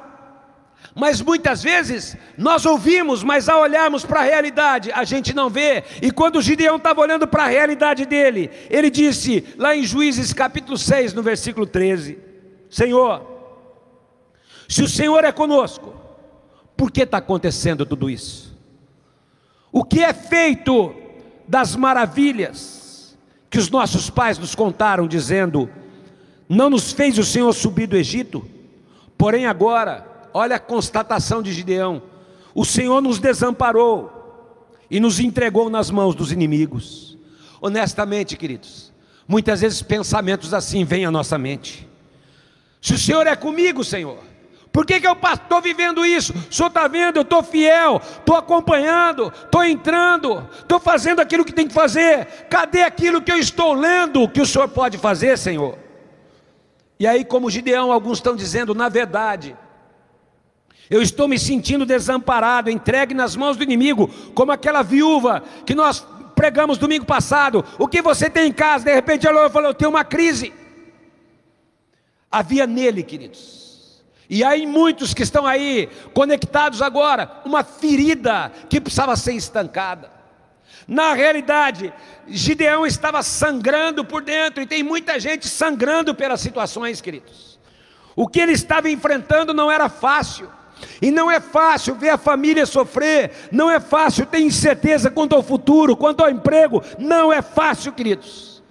Mas 0.96 1.22
muitas 1.22 1.62
vezes 1.62 2.18
nós 2.38 2.66
ouvimos, 2.66 3.24
mas 3.24 3.48
ao 3.48 3.62
olharmos 3.62 4.06
para 4.06 4.22
a 4.22 4.24
realidade, 4.24 4.92
a 4.92 5.04
gente 5.04 5.34
não 5.34 5.50
vê. 5.50 5.84
E 6.02 6.12
quando 6.12 6.42
Gideão 6.42 6.78
estava 6.78 7.02
olhando 7.02 7.28
para 7.28 7.44
a 7.44 7.48
realidade 7.48 8.06
dele, 8.06 8.50
ele 8.70 8.90
disse, 8.90 9.46
lá 9.58 9.76
em 9.76 9.84
Juízes 9.84 10.34
capítulo 10.34 10.78
6, 10.78 11.14
no 11.14 11.22
versículo 11.22 11.66
13: 11.66 12.18
Senhor, 12.70 13.39
se 14.70 14.84
o 14.84 14.88
Senhor 14.88 15.24
é 15.24 15.32
conosco, 15.32 15.96
por 16.78 16.92
que 16.92 17.02
está 17.02 17.18
acontecendo 17.18 17.88
tudo 17.88 18.08
isso? 18.08 18.56
O 19.72 19.84
que 19.84 20.04
é 20.04 20.14
feito 20.14 20.94
das 21.48 21.76
maravilhas 21.76 23.18
que 23.50 23.58
os 23.58 23.72
nossos 23.72 24.12
pais 24.12 24.38
nos 24.38 24.54
contaram, 24.54 25.08
dizendo: 25.08 25.68
Não 26.48 26.70
nos 26.70 26.92
fez 26.92 27.18
o 27.18 27.24
Senhor 27.24 27.52
subir 27.52 27.88
do 27.88 27.98
Egito, 27.98 28.48
porém 29.18 29.48
agora 29.48 30.08
olha 30.32 30.58
a 30.58 30.60
constatação 30.60 31.42
de 31.42 31.52
Gideão: 31.52 32.04
o 32.54 32.64
Senhor 32.64 33.02
nos 33.02 33.18
desamparou 33.18 34.70
e 34.90 35.00
nos 35.00 35.20
entregou 35.20 35.68
nas 35.68 35.90
mãos 35.90 36.14
dos 36.14 36.32
inimigos. 36.32 37.18
Honestamente, 37.60 38.38
queridos, 38.38 38.94
muitas 39.28 39.62
vezes 39.62 39.82
pensamentos 39.82 40.54
assim 40.54 40.86
vêm 40.86 41.06
à 41.06 41.12
nossa 41.12 41.40
mente. 41.40 41.90
Se 42.80 42.94
o 42.94 42.98
Senhor 43.00 43.26
é 43.26 43.36
comigo, 43.36 43.84
Senhor, 43.84 44.29
por 44.72 44.86
que, 44.86 45.00
que 45.00 45.08
eu 45.08 45.18
estou 45.34 45.62
vivendo 45.62 46.06
isso? 46.06 46.34
O 46.34 46.54
Senhor 46.54 46.68
está 46.68 46.88
vendo, 46.88 47.18
eu 47.18 47.24
estou 47.24 47.42
fiel, 47.42 48.00
estou 48.02 48.36
acompanhando, 48.36 49.34
estou 49.44 49.64
entrando, 49.64 50.48
estou 50.60 50.80
fazendo 50.80 51.20
aquilo 51.20 51.44
que 51.44 51.54
tem 51.54 51.68
que 51.68 51.74
fazer. 51.74 52.26
Cadê 52.50 52.84
aquilo 52.84 53.22
que 53.22 53.32
eu 53.32 53.38
estou 53.38 53.74
lendo 53.74 54.30
que 54.30 54.42
o 54.42 54.46
Senhor 54.46 54.70
pode 54.70 54.98
fazer, 54.98 55.38
Senhor? 55.38 55.78
E 57.00 57.08
aí, 57.08 57.26
como 57.26 57.50
Gideão, 57.50 57.92
alguns 57.92 58.20
estão 58.20 58.36
dizendo, 58.36 58.76
na 58.76 58.90
verdade, 58.90 59.56
eu 60.90 61.02
estou 61.02 61.28
me 61.28 61.38
sentindo 61.38 61.86
desamparado, 61.86 62.70
entregue 62.70 63.14
nas 63.14 63.36
mãos 63.36 63.56
do 63.56 63.64
inimigo, 63.64 64.10
como 64.34 64.52
aquela 64.52 64.82
viúva 64.82 65.44
que 65.66 65.76
nós 65.76 66.06
pregamos 66.36 66.78
domingo 66.78 67.06
passado. 67.06 67.66
O 67.78 67.88
que 67.88 68.02
você 68.02 68.30
tem 68.30 68.48
em 68.48 68.54
casa? 68.54 68.86
De 68.86 68.94
repente 68.94 69.28
ela 69.28 69.50
falou: 69.50 69.70
Eu 69.70 69.74
tenho 69.74 69.92
uma 69.92 70.04
crise. 70.04 70.54
Havia 72.32 72.66
nele, 72.66 73.04
queridos, 73.04 73.69
e 74.30 74.44
aí 74.44 74.68
muitos 74.68 75.14
que 75.14 75.24
estão 75.24 75.46
aí 75.48 75.90
conectados 76.14 76.82
agora, 76.82 77.42
uma 77.44 77.64
ferida 77.64 78.52
que 78.70 78.80
precisava 78.80 79.16
ser 79.16 79.34
estancada. 79.34 80.12
Na 80.88 81.14
realidade, 81.14 81.92
Gideão 82.28 82.86
estava 82.86 83.24
sangrando 83.24 84.06
por 84.06 84.22
dentro, 84.22 84.62
e 84.62 84.68
tem 84.68 84.84
muita 84.84 85.20
gente 85.20 85.48
sangrando 85.48 86.14
pelas 86.14 86.42
situações, 86.42 87.02
queridos. 87.02 87.60
O 88.16 88.28
que 88.28 88.40
ele 88.40 88.52
estava 88.52 88.90
enfrentando 88.90 89.54
não 89.54 89.72
era 89.72 89.90
fácil. 89.90 90.50
E 91.02 91.12
não 91.12 91.30
é 91.30 91.40
fácil 91.40 91.96
ver 91.96 92.10
a 92.10 92.18
família 92.18 92.66
sofrer, 92.66 93.50
não 93.52 93.70
é 93.70 93.80
fácil 93.80 94.26
ter 94.26 94.40
incerteza 94.40 95.12
quanto 95.12 95.36
ao 95.36 95.44
futuro, 95.44 95.96
quanto 95.96 96.24
ao 96.24 96.30
emprego, 96.30 96.82
não 96.98 97.34
é 97.34 97.42
fácil, 97.42 97.92
queridos. 97.92 98.64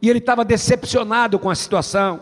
E 0.00 0.08
ele 0.08 0.18
estava 0.20 0.44
decepcionado 0.44 1.38
com 1.38 1.50
a 1.50 1.54
situação, 1.54 2.20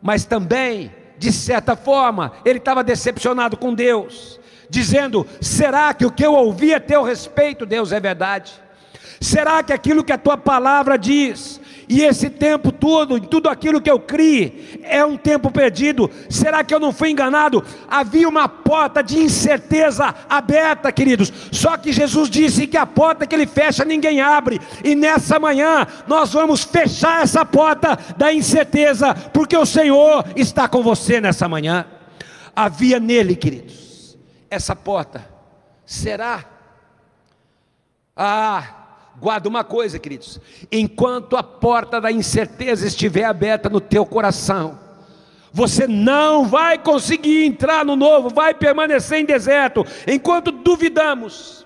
mas 0.00 0.24
também, 0.24 0.90
de 1.24 1.32
certa 1.32 1.74
forma, 1.74 2.32
ele 2.44 2.58
estava 2.58 2.84
decepcionado 2.84 3.56
com 3.56 3.72
Deus, 3.72 4.38
dizendo: 4.68 5.26
será 5.40 5.94
que 5.94 6.04
o 6.04 6.10
que 6.10 6.24
eu 6.24 6.34
ouvi 6.34 6.74
a 6.74 6.80
teu 6.80 7.02
respeito, 7.02 7.64
Deus, 7.64 7.92
é 7.92 7.98
verdade? 7.98 8.52
Será 9.18 9.62
que 9.62 9.72
aquilo 9.72 10.04
que 10.04 10.12
a 10.12 10.18
tua 10.18 10.36
palavra 10.36 10.98
diz, 10.98 11.58
e 11.88 12.02
esse 12.02 12.30
tempo 12.30 12.72
todo, 12.72 13.20
tudo 13.20 13.48
aquilo 13.48 13.80
que 13.80 13.90
eu 13.90 13.98
criei, 13.98 14.80
é 14.84 15.04
um 15.04 15.16
tempo 15.16 15.50
perdido. 15.50 16.10
Será 16.30 16.64
que 16.64 16.74
eu 16.74 16.80
não 16.80 16.92
fui 16.92 17.10
enganado? 17.10 17.62
Havia 17.88 18.28
uma 18.28 18.48
porta 18.48 19.02
de 19.02 19.18
incerteza 19.18 20.14
aberta, 20.28 20.90
queridos. 20.90 21.32
Só 21.52 21.76
que 21.76 21.92
Jesus 21.92 22.30
disse 22.30 22.66
que 22.66 22.76
a 22.76 22.86
porta 22.86 23.26
que 23.26 23.34
ele 23.34 23.46
fecha 23.46 23.84
ninguém 23.84 24.20
abre. 24.20 24.60
E 24.82 24.94
nessa 24.94 25.38
manhã 25.38 25.86
nós 26.06 26.32
vamos 26.32 26.64
fechar 26.64 27.22
essa 27.22 27.44
porta 27.44 27.98
da 28.16 28.32
incerteza, 28.32 29.14
porque 29.14 29.56
o 29.56 29.66
Senhor 29.66 30.24
está 30.36 30.68
com 30.68 30.82
você 30.82 31.20
nessa 31.20 31.48
manhã. 31.48 31.86
Havia 32.56 33.00
nele, 33.00 33.34
queridos, 33.34 34.16
essa 34.48 34.74
porta. 34.74 35.28
Será? 35.84 36.44
Ah, 38.16 38.83
Guarda 39.20 39.48
uma 39.48 39.64
coisa, 39.64 39.98
queridos: 39.98 40.40
enquanto 40.70 41.36
a 41.36 41.42
porta 41.42 42.00
da 42.00 42.10
incerteza 42.10 42.86
estiver 42.86 43.24
aberta 43.24 43.68
no 43.68 43.80
teu 43.80 44.04
coração, 44.04 44.78
você 45.52 45.86
não 45.86 46.46
vai 46.46 46.76
conseguir 46.76 47.44
entrar 47.44 47.84
no 47.84 47.94
novo, 47.94 48.28
vai 48.28 48.52
permanecer 48.52 49.20
em 49.20 49.24
deserto. 49.24 49.86
Enquanto 50.06 50.50
duvidamos, 50.50 51.64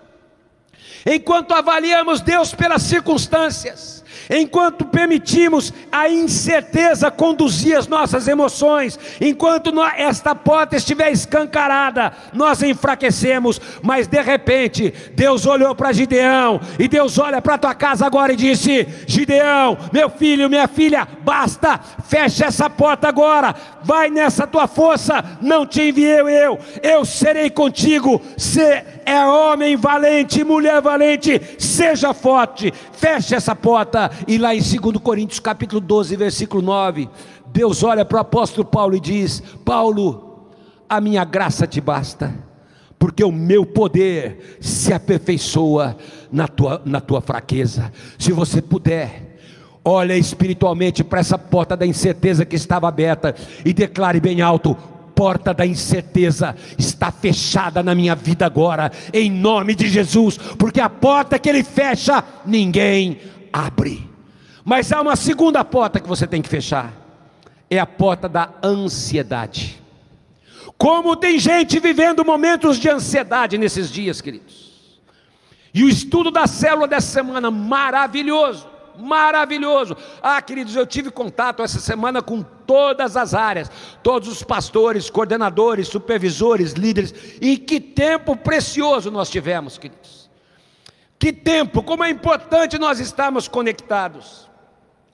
enquanto 1.07 1.53
avaliamos 1.53 2.21
Deus 2.21 2.55
pelas 2.55 2.83
circunstâncias, 2.83 3.98
enquanto 4.31 4.85
permitimos 4.85 5.73
a 5.91 6.09
incerteza 6.09 7.11
conduzir 7.11 7.77
as 7.77 7.87
nossas 7.87 8.29
emoções, 8.29 8.99
enquanto 9.21 9.73
esta 9.97 10.35
porta 10.35 10.77
estiver 10.77 11.11
escancarada, 11.11 12.13
nós 12.33 12.63
enfraquecemos, 12.63 13.61
mas 13.83 14.07
de 14.07 14.21
repente, 14.21 14.93
Deus 15.15 15.47
olhou 15.47 15.75
para 15.75 15.93
Gideão, 15.93 16.61
e 16.79 16.89
Deus 16.89 17.19
olha 17.19 17.41
para 17.41 17.59
tua 17.59 17.75
casa 17.75 18.07
agora 18.07 18.33
e 18.33 18.37
disse: 18.37 18.87
Gideão, 19.07 19.79
meu 19.93 20.11
filho, 20.11 20.49
minha 20.49 20.69
filha, 20.69 21.07
basta, 21.23 21.79
fecha 22.07 22.47
essa 22.47 22.69
porta 22.69 23.09
agora, 23.09 23.55
vai 23.83 24.11
nessa 24.11 24.47
tua 24.47 24.67
força, 24.67 25.25
não 25.41 25.67
te 25.67 25.83
enviei 25.89 26.09
eu, 26.19 26.59
eu 26.83 27.05
serei 27.05 27.51
contigo, 27.51 28.21
se 28.37 28.83
é 29.09 29.27
homem 29.27 29.75
valente, 29.75 30.45
mulher 30.45 30.83
valente, 30.83 31.41
seja 31.59 32.13
forte, 32.13 32.71
feche 32.93 33.35
essa 33.35 33.57
porta. 33.57 34.11
E 34.27 34.37
lá 34.37 34.55
em 34.55 34.61
2 34.61 34.99
Coríntios 35.03 35.41
capítulo 35.41 35.81
12, 35.81 36.15
versículo 36.15 36.61
9, 36.61 37.09
Deus 37.47 37.83
olha 37.83 38.05
para 38.05 38.19
o 38.19 38.21
apóstolo 38.21 38.67
Paulo 38.67 38.95
e 38.95 39.01
diz: 39.01 39.43
Paulo, 39.65 40.51
a 40.87 41.01
minha 41.01 41.25
graça 41.25 41.67
te 41.67 41.81
basta, 41.81 42.35
porque 42.99 43.25
o 43.25 43.33
meu 43.33 43.65
poder 43.65 44.59
se 44.61 44.93
aperfeiçoa 44.93 45.97
na 46.31 46.47
tua, 46.47 46.83
na 46.85 47.01
tua 47.01 47.23
fraqueza. 47.23 47.91
Se 48.19 48.31
você 48.31 48.61
puder, 48.61 49.39
olha 49.83 50.19
espiritualmente 50.19 51.03
para 51.03 51.21
essa 51.21 51.39
porta 51.39 51.75
da 51.75 51.87
incerteza 51.87 52.45
que 52.45 52.57
estava 52.57 52.87
aberta 52.87 53.35
e 53.65 53.73
declare 53.73 54.21
bem 54.21 54.43
alto: 54.43 54.77
porta 55.19 55.53
da 55.53 55.67
incerteza 55.67 56.55
está 56.79 57.11
fechada 57.11 57.83
na 57.83 57.93
minha 57.93 58.15
vida 58.15 58.47
agora, 58.47 58.93
em 59.13 59.29
nome 59.29 59.75
de 59.75 59.89
Jesus, 59.89 60.39
porque 60.57 60.81
a 60.81 60.89
porta 60.89 61.41
que 61.41 61.49
Ele 61.49 61.65
fecha, 61.65 62.23
ninguém 62.47 63.19
abre. 63.53 64.09
Mas 64.65 64.93
há 64.93 65.01
uma 65.01 65.17
segunda 65.17 65.65
porta 65.65 65.99
que 65.99 66.07
você 66.07 66.25
tem 66.25 66.41
que 66.41 66.49
fechar, 66.49 66.93
é 67.69 67.81
a 67.81 67.87
porta 67.87 68.29
da 68.29 68.51
ansiedade. 68.63 69.83
Como 70.77 71.17
tem 71.17 71.37
gente 71.37 71.81
vivendo 71.81 72.25
momentos 72.25 72.79
de 72.79 72.89
ansiedade 72.89 73.59
nesses 73.59 73.91
dias, 73.91 74.21
queridos. 74.21 75.01
E 75.75 75.83
o 75.83 75.89
estudo 75.89 76.31
da 76.31 76.47
célula 76.47 76.87
dessa 76.87 77.09
semana, 77.09 77.51
maravilhoso 77.51 78.78
maravilhoso. 78.99 79.97
Ah, 80.23 80.41
queridos, 80.43 80.75
eu 80.75 80.87
tive 80.87 81.11
contato 81.11 81.63
essa 81.63 81.81
semana 81.81 82.21
com 82.21 82.43
todas 82.43 83.17
as 83.17 83.35
áreas, 83.35 83.71
todos 84.03 84.29
os 84.29 84.43
pastores, 84.43 85.09
coordenadores, 85.09 85.89
supervisores, 85.89 86.73
líderes, 86.73 87.15
e 87.41 87.57
que 87.57 87.81
tempo 87.81 88.37
precioso 88.37 89.11
nós 89.11 89.31
tivemos, 89.31 89.79
queridos. 89.79 90.29
Que 91.19 91.33
tempo, 91.33 91.83
como 91.83 92.05
é 92.05 92.11
importante 92.11 92.79
nós 92.79 93.01
estarmos 93.01 93.49
conectados. 93.49 94.49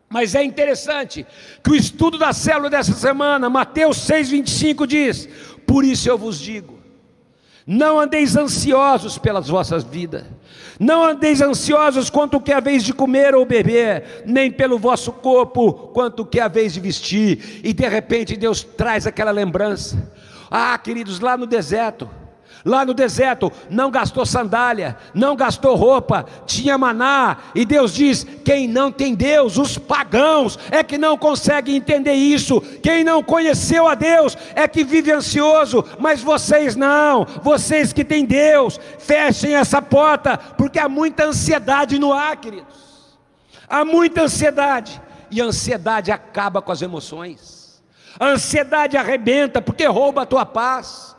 Mas 0.08 0.34
é 0.34 0.44
interessante 0.44 1.26
que 1.62 1.70
o 1.70 1.74
estudo 1.74 2.18
da 2.18 2.32
célula 2.32 2.70
dessa 2.70 2.92
semana, 2.92 3.48
Mateus 3.48 3.98
6,25 4.06 4.86
diz: 4.86 5.28
Por 5.66 5.84
isso 5.84 6.08
eu 6.08 6.18
vos 6.18 6.38
digo, 6.38 6.78
não 7.66 7.98
andeis 7.98 8.36
ansiosos 8.36 9.16
pelas 9.16 9.48
vossas 9.48 9.82
vidas, 9.82 10.24
não 10.78 11.04
andeis 11.04 11.40
ansiosos 11.40 12.10
quanto 12.10 12.40
que 12.40 12.52
é 12.52 12.56
a 12.56 12.60
vez 12.60 12.82
de 12.84 12.92
comer 12.92 13.34
ou 13.34 13.46
beber, 13.46 14.22
nem 14.26 14.50
pelo 14.50 14.78
vosso 14.78 15.12
corpo 15.12 15.72
quanto 15.72 16.26
que 16.26 16.40
é 16.40 16.42
a 16.42 16.48
vez 16.48 16.74
de 16.74 16.80
vestir. 16.80 17.60
E 17.62 17.72
de 17.72 17.88
repente 17.88 18.36
Deus 18.36 18.62
traz 18.62 19.06
aquela 19.06 19.30
lembrança. 19.30 20.12
Ah, 20.50 20.76
queridos, 20.76 21.20
lá 21.20 21.36
no 21.36 21.46
deserto, 21.46 22.08
Lá 22.64 22.82
no 22.82 22.94
deserto, 22.94 23.52
não 23.68 23.90
gastou 23.90 24.24
sandália, 24.24 24.96
não 25.12 25.36
gastou 25.36 25.74
roupa, 25.76 26.24
tinha 26.46 26.78
maná, 26.78 27.36
e 27.54 27.62
Deus 27.62 27.92
diz: 27.92 28.26
quem 28.42 28.66
não 28.66 28.90
tem 28.90 29.14
Deus, 29.14 29.58
os 29.58 29.76
pagãos, 29.76 30.58
é 30.70 30.82
que 30.82 30.96
não 30.96 31.18
consegue 31.18 31.76
entender 31.76 32.14
isso. 32.14 32.62
Quem 32.82 33.04
não 33.04 33.22
conheceu 33.22 33.86
a 33.86 33.94
Deus 33.94 34.38
é 34.54 34.66
que 34.66 34.82
vive 34.82 35.12
ansioso, 35.12 35.84
mas 35.98 36.22
vocês 36.22 36.74
não, 36.74 37.26
vocês 37.42 37.92
que 37.92 38.02
têm 38.02 38.24
Deus, 38.24 38.80
fechem 38.98 39.54
essa 39.54 39.82
porta, 39.82 40.38
porque 40.38 40.78
há 40.78 40.88
muita 40.88 41.26
ansiedade 41.26 41.98
no 41.98 42.14
ar, 42.14 42.34
queridos. 42.36 43.18
Há 43.68 43.84
muita 43.84 44.22
ansiedade, 44.22 45.02
e 45.30 45.38
a 45.38 45.44
ansiedade 45.44 46.10
acaba 46.10 46.62
com 46.62 46.72
as 46.72 46.80
emoções. 46.80 47.82
A 48.18 48.28
ansiedade 48.28 48.96
arrebenta 48.96 49.60
porque 49.60 49.84
rouba 49.84 50.22
a 50.22 50.26
tua 50.26 50.46
paz 50.46 51.13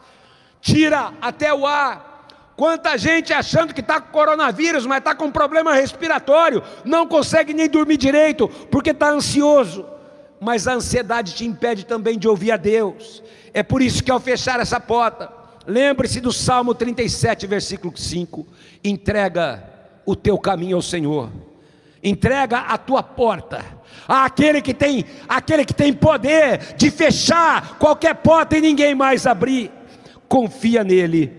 tira 0.66 1.14
até 1.22 1.54
o 1.54 1.66
ar. 1.68 2.26
Quanta 2.58 2.98
gente 2.98 3.32
achando 3.32 3.74
que 3.74 3.82
está 3.82 4.02
com 4.02 4.12
coronavírus, 4.12 4.86
mas 4.86 4.98
está 4.98 5.14
com 5.14 5.30
problema 5.30 5.76
respiratório, 5.76 6.64
não 6.84 7.06
consegue 7.06 7.54
nem 7.54 7.70
dormir 7.70 7.98
direito, 7.98 8.48
porque 8.72 8.90
está 8.90 9.10
ansioso. 9.10 9.86
Mas 10.42 10.68
a 10.68 10.74
ansiedade 10.74 11.36
te 11.36 11.46
impede 11.46 11.86
também 11.86 12.18
de 12.18 12.28
ouvir 12.28 12.52
a 12.52 12.58
Deus. 12.58 13.22
É 13.54 13.62
por 13.62 13.82
isso 13.82 14.04
que 14.04 14.10
ao 14.10 14.20
fechar 14.20 14.60
essa 14.60 14.80
porta, 14.80 15.32
lembre-se 15.68 16.20
do 16.20 16.34
Salmo 16.34 16.74
37, 16.74 17.46
versículo 17.46 17.96
5: 17.96 18.48
entrega 18.84 19.64
o 20.04 20.16
teu 20.16 20.38
caminho 20.40 20.78
ao 20.78 20.82
Senhor, 20.82 21.30
entrega 22.04 22.60
a 22.60 22.78
tua 22.78 23.04
porta 23.04 23.64
àquele 24.08 24.62
que 24.62 24.74
tem, 24.74 25.06
aquele 25.28 25.64
que 25.64 25.74
tem 25.74 25.94
poder 25.94 26.76
de 26.76 26.90
fechar 26.90 27.78
qualquer 27.78 28.16
porta 28.16 28.58
e 28.58 28.62
ninguém 28.62 28.96
mais 28.96 29.28
abrir 29.28 29.72
confia 30.28 30.84
nele 30.84 31.32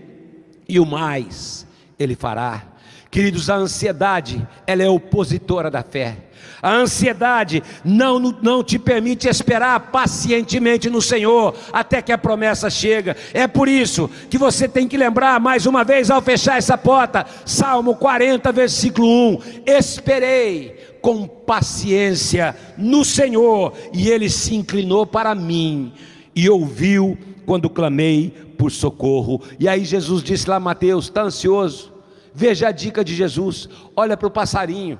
e 0.67 0.79
o 0.79 0.85
mais 0.85 1.65
ele 1.99 2.15
fará. 2.15 2.63
Queridos, 3.09 3.49
a 3.49 3.55
ansiedade, 3.55 4.45
ela 4.65 4.83
é 4.83 4.89
opositora 4.89 5.71
da 5.71 5.81
fé. 5.81 6.17
A 6.61 6.73
ansiedade 6.73 7.63
não, 7.83 8.19
não 8.19 8.63
te 8.63 8.77
permite 8.79 9.27
esperar 9.27 9.79
pacientemente 9.91 10.89
no 10.89 11.01
Senhor 11.01 11.55
até 11.71 12.01
que 12.01 12.11
a 12.11 12.17
promessa 12.17 12.69
chega. 12.69 13.15
É 13.33 13.47
por 13.47 13.67
isso 13.67 14.09
que 14.29 14.37
você 14.37 14.67
tem 14.67 14.87
que 14.87 14.97
lembrar 14.97 15.39
mais 15.39 15.65
uma 15.65 15.83
vez 15.83 16.09
ao 16.09 16.21
fechar 16.21 16.57
essa 16.57 16.77
porta, 16.77 17.25
Salmo 17.45 17.95
40, 17.95 18.51
versículo 18.51 19.07
1: 19.07 19.39
Esperei 19.65 20.97
com 21.01 21.27
paciência 21.27 22.55
no 22.77 23.05
Senhor, 23.05 23.73
e 23.93 24.09
ele 24.09 24.29
se 24.29 24.55
inclinou 24.55 25.05
para 25.05 25.33
mim 25.33 25.93
e 26.35 26.49
ouviu 26.49 27.17
quando 27.47 27.69
clamei 27.69 28.29
por 28.57 28.69
socorro. 28.69 29.41
E 29.57 29.69
aí 29.69 29.85
Jesus 29.85 30.21
disse 30.21 30.49
lá, 30.49 30.59
Mateus, 30.59 31.05
está 31.05 31.21
ansioso? 31.21 31.93
Veja 32.33 32.67
a 32.67 32.71
dica 32.73 33.05
de 33.05 33.15
Jesus, 33.15 33.69
olha 33.95 34.17
para 34.17 34.27
o 34.27 34.31
passarinho. 34.31 34.99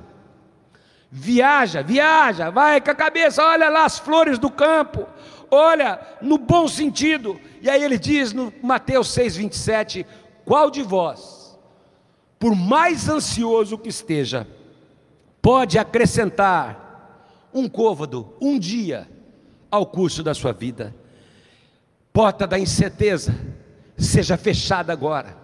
Viaja, 1.12 1.84
viaja, 1.84 2.50
vai 2.50 2.80
com 2.80 2.90
a 2.90 2.96
cabeça, 2.96 3.44
olha 3.44 3.68
lá 3.68 3.84
as 3.84 4.00
flores 4.00 4.40
do 4.40 4.50
campo, 4.50 5.06
olha 5.52 6.00
no 6.22 6.38
bom 6.38 6.70
sentido. 6.70 7.38
E 7.62 7.70
aí 7.70 7.84
ele 7.84 8.00
diz 8.00 8.32
no 8.32 8.52
Mateus 8.64 9.10
6,27: 9.10 10.06
Qual 10.46 10.72
de 10.72 10.82
vós, 10.82 11.60
por 12.40 12.56
mais 12.56 13.10
ansioso 13.10 13.78
que 13.78 13.90
esteja, 13.90 14.48
pode 15.42 15.78
acrescentar 15.78 17.50
um 17.54 17.68
côvado, 17.68 18.34
um 18.42 18.58
dia, 18.58 19.08
ao 19.70 19.86
curso 19.86 20.24
da 20.24 20.34
sua 20.34 20.54
vida? 20.54 20.96
Porta 22.18 22.48
da 22.48 22.58
incerteza, 22.58 23.32
seja 23.96 24.38
fechada 24.38 24.92
agora. 24.92 25.38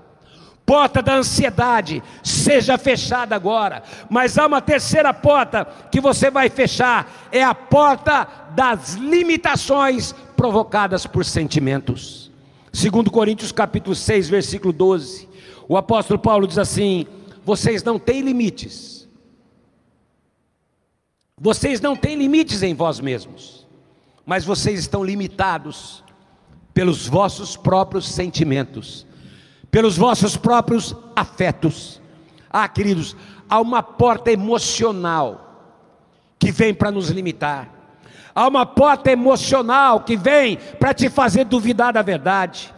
Porta 0.66 1.04
da 1.04 1.18
ansiedade, 1.18 2.02
seja 2.24 2.80
fechada 2.80 3.36
agora. 3.36 3.84
Mas 4.10 4.40
há 4.40 4.48
uma 4.48 4.60
terceira 4.60 5.14
porta 5.14 5.66
que 5.92 6.02
você 6.02 6.32
vai 6.32 6.50
fechar, 6.50 7.30
é 7.32 7.44
a 7.44 7.54
porta 7.54 8.28
das 8.56 8.96
limitações 8.96 10.16
provocadas 10.36 11.06
por 11.06 11.24
sentimentos. 11.24 12.32
Segundo 12.74 13.12
Coríntios 13.12 13.52
capítulo 13.52 13.96
6, 13.96 14.30
versículo 14.30 14.74
12, 14.74 15.30
o 15.70 15.78
apóstolo 15.78 16.18
Paulo 16.18 16.48
diz 16.48 16.58
assim: 16.58 17.06
vocês 17.46 17.84
não 17.84 18.00
têm 18.00 18.22
limites. 18.22 19.08
Vocês 21.40 21.80
não 21.80 21.96
têm 21.96 22.16
limites 22.16 22.64
em 22.64 22.74
vós 22.74 23.00
mesmos, 23.00 23.68
mas 24.26 24.44
vocês 24.44 24.80
estão 24.80 25.04
limitados 25.04 26.03
pelos 26.74 27.08
vossos 27.08 27.56
próprios 27.56 28.08
sentimentos, 28.08 29.06
pelos 29.70 29.98
vossos 29.98 30.36
próprios 30.36 30.96
afetos. 31.16 32.02
Ah, 32.50 32.68
queridos, 32.68 33.16
há 33.50 33.60
uma 33.60 33.84
porta 33.84 34.32
emocional 34.32 35.44
que 36.40 36.52
vem 36.52 36.74
para 36.74 36.92
nos 36.92 37.10
limitar. 37.10 37.70
Há 38.36 38.48
uma 38.48 38.66
porta 38.66 39.12
emocional 39.12 40.00
que 40.00 40.18
vem 40.18 40.58
para 40.80 40.94
te 40.94 41.10
fazer 41.10 41.46
duvidar 41.46 41.94
da 41.94 42.02
verdade. 42.02 42.73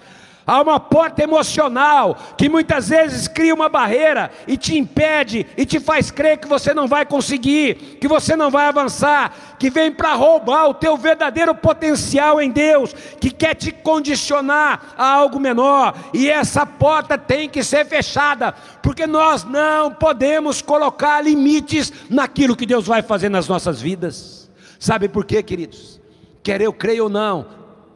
Há 0.47 0.61
uma 0.61 0.79
porta 0.79 1.23
emocional 1.23 2.15
que 2.37 2.47
muitas 2.47 2.89
vezes 2.89 3.27
cria 3.27 3.53
uma 3.53 3.67
barreira 3.67 4.29
e 4.47 4.55
te 4.55 4.77
impede 4.77 5.43
e 5.57 5.65
te 5.65 5.79
faz 5.79 6.11
crer 6.11 6.37
que 6.37 6.47
você 6.47 6.71
não 6.71 6.87
vai 6.87 7.03
conseguir, 7.03 7.97
que 7.99 8.07
você 8.07 8.35
não 8.35 8.51
vai 8.51 8.67
avançar, 8.67 9.33
que 9.57 9.71
vem 9.71 9.91
para 9.91 10.13
roubar 10.13 10.67
o 10.67 10.73
teu 10.75 10.95
verdadeiro 10.97 11.55
potencial 11.55 12.39
em 12.39 12.51
Deus, 12.51 12.93
que 13.19 13.31
quer 13.31 13.55
te 13.55 13.71
condicionar 13.71 14.93
a 14.95 15.13
algo 15.13 15.39
menor. 15.39 15.95
E 16.13 16.29
essa 16.29 16.63
porta 16.63 17.17
tem 17.17 17.49
que 17.49 17.63
ser 17.63 17.83
fechada, 17.87 18.53
porque 18.83 19.07
nós 19.07 19.43
não 19.43 19.91
podemos 19.91 20.61
colocar 20.61 21.21
limites 21.21 21.91
naquilo 22.07 22.55
que 22.55 22.67
Deus 22.67 22.85
vai 22.85 23.01
fazer 23.01 23.29
nas 23.29 23.47
nossas 23.47 23.81
vidas. 23.81 24.47
Sabe 24.79 25.09
por 25.09 25.25
quê, 25.25 25.41
queridos? 25.41 25.99
Quer 26.43 26.61
eu 26.61 26.71
creia 26.71 27.01
ou 27.01 27.09
não, 27.09 27.47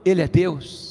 Ele 0.04 0.24
é 0.24 0.28
Deus. 0.28 0.89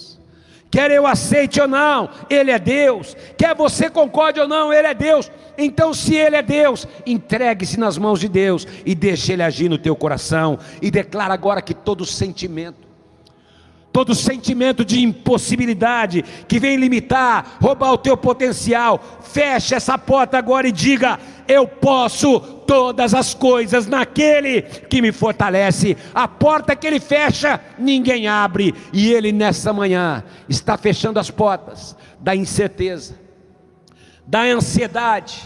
Quer 0.70 0.90
eu 0.90 1.06
aceite 1.06 1.60
ou 1.60 1.66
não, 1.66 2.10
Ele 2.28 2.50
é 2.50 2.58
Deus. 2.58 3.16
Quer 3.36 3.54
você 3.54 3.88
concorde 3.88 4.38
ou 4.38 4.46
não, 4.46 4.72
Ele 4.72 4.86
é 4.86 4.94
Deus. 4.94 5.30
Então, 5.56 5.94
se 5.94 6.14
Ele 6.14 6.36
é 6.36 6.42
Deus, 6.42 6.86
entregue-se 7.06 7.80
nas 7.80 7.96
mãos 7.96 8.20
de 8.20 8.28
Deus 8.28 8.66
e 8.84 8.94
deixe 8.94 9.32
Ele 9.32 9.42
agir 9.42 9.68
no 9.68 9.78
teu 9.78 9.96
coração. 9.96 10.58
E 10.82 10.90
declara 10.90 11.32
agora 11.32 11.62
que 11.62 11.72
todo 11.72 12.04
sentimento, 12.04 12.86
todo 13.90 14.14
sentimento 14.14 14.84
de 14.84 15.00
impossibilidade 15.00 16.22
que 16.46 16.58
vem 16.58 16.76
limitar, 16.76 17.56
roubar 17.60 17.92
o 17.92 17.98
teu 17.98 18.16
potencial, 18.16 19.02
feche 19.22 19.74
essa 19.74 19.96
porta 19.96 20.36
agora 20.36 20.68
e 20.68 20.72
diga: 20.72 21.18
Eu 21.48 21.66
posso 21.66 22.57
todas 22.68 23.14
as 23.14 23.32
coisas 23.32 23.86
naquele 23.86 24.60
que 24.60 25.00
me 25.00 25.10
fortalece. 25.10 25.96
A 26.14 26.28
porta 26.28 26.76
que 26.76 26.86
ele 26.86 27.00
fecha, 27.00 27.58
ninguém 27.78 28.28
abre. 28.28 28.74
E 28.92 29.10
ele 29.10 29.32
nessa 29.32 29.72
manhã 29.72 30.22
está 30.46 30.76
fechando 30.76 31.18
as 31.18 31.30
portas 31.30 31.96
da 32.20 32.36
incerteza, 32.36 33.18
da 34.26 34.42
ansiedade, 34.42 35.42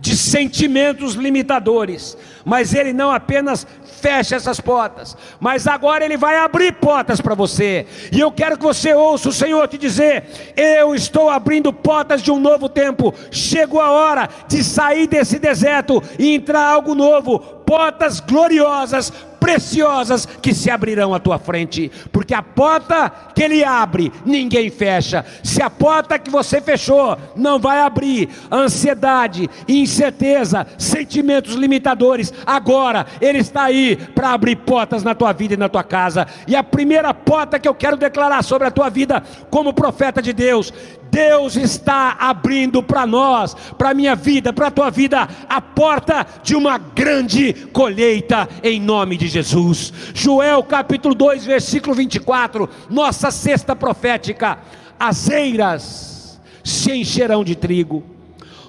de 0.00 0.16
sentimentos 0.16 1.12
limitadores. 1.12 2.16
Mas 2.42 2.72
ele 2.72 2.94
não 2.94 3.10
apenas 3.10 3.66
fecha 4.02 4.34
essas 4.34 4.58
portas, 4.58 5.16
mas 5.38 5.68
agora 5.68 6.04
Ele 6.04 6.16
vai 6.16 6.36
abrir 6.36 6.72
portas 6.72 7.20
para 7.20 7.36
você, 7.36 7.86
e 8.10 8.18
eu 8.18 8.32
quero 8.32 8.58
que 8.58 8.64
você 8.64 8.92
ouça 8.92 9.28
o 9.28 9.32
Senhor 9.32 9.68
te 9.68 9.78
dizer: 9.78 10.52
Eu 10.56 10.92
estou 10.92 11.30
abrindo 11.30 11.72
portas 11.72 12.20
de 12.20 12.32
um 12.32 12.40
novo 12.40 12.68
tempo, 12.68 13.14
chegou 13.30 13.80
a 13.80 13.92
hora 13.92 14.28
de 14.48 14.64
sair 14.64 15.06
desse 15.06 15.38
deserto 15.38 16.02
e 16.18 16.34
entrar 16.34 16.66
algo 16.66 16.96
novo, 16.96 17.38
portas 17.66 18.20
gloriosas, 18.20 19.12
preciosas 19.42 20.24
que 20.24 20.54
se 20.54 20.70
abrirão 20.70 21.12
à 21.12 21.18
tua 21.18 21.36
frente, 21.36 21.90
porque 22.12 22.32
a 22.32 22.42
porta 22.42 23.10
que 23.34 23.42
ele 23.42 23.64
abre, 23.64 24.12
ninguém 24.24 24.70
fecha. 24.70 25.24
Se 25.42 25.60
a 25.60 25.68
porta 25.68 26.16
que 26.16 26.30
você 26.30 26.60
fechou 26.60 27.18
não 27.34 27.58
vai 27.58 27.80
abrir, 27.80 28.28
ansiedade, 28.52 29.50
incerteza, 29.66 30.64
sentimentos 30.78 31.54
limitadores, 31.54 32.32
agora 32.46 33.04
ele 33.20 33.38
está 33.38 33.64
aí 33.64 33.96
para 33.96 34.30
abrir 34.30 34.56
portas 34.56 35.02
na 35.02 35.12
tua 35.12 35.32
vida 35.32 35.54
e 35.54 35.56
na 35.56 35.68
tua 35.68 35.82
casa. 35.82 36.24
E 36.46 36.54
a 36.54 36.62
primeira 36.62 37.12
porta 37.12 37.58
que 37.58 37.68
eu 37.68 37.74
quero 37.74 37.96
declarar 37.96 38.44
sobre 38.44 38.68
a 38.68 38.70
tua 38.70 38.88
vida 38.88 39.24
como 39.50 39.74
profeta 39.74 40.22
de 40.22 40.32
Deus, 40.32 40.72
Deus 41.12 41.56
está 41.56 42.16
abrindo 42.18 42.82
para 42.82 43.06
nós, 43.06 43.54
para 43.76 43.90
a 43.90 43.94
minha 43.94 44.16
vida, 44.16 44.50
para 44.50 44.68
a 44.68 44.70
tua 44.70 44.88
vida, 44.88 45.28
a 45.46 45.60
porta 45.60 46.26
de 46.42 46.56
uma 46.56 46.78
grande 46.78 47.51
colheita 47.52 48.48
em 48.62 48.80
nome 48.80 49.16
de 49.16 49.28
Jesus. 49.28 49.92
Joel 50.14 50.62
capítulo 50.62 51.14
2, 51.14 51.44
versículo 51.44 51.94
24, 51.94 52.68
nossa 52.90 53.30
cesta 53.30 53.74
profética: 53.74 54.58
as 54.98 55.28
eiras 55.28 56.40
se 56.64 56.92
encherão 56.92 57.42
de 57.42 57.54
trigo, 57.54 58.02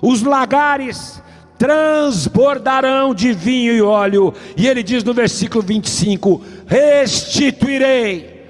os 0.01 0.21
lagares 0.21 1.21
transbordarão 1.57 3.13
de 3.13 3.31
vinho 3.31 3.73
e 3.73 3.81
óleo, 3.81 4.33
e 4.57 4.67
ele 4.67 4.83
diz 4.83 5.03
no 5.03 5.13
versículo 5.13 5.63
25: 5.63 6.41
restituirei 6.65 8.45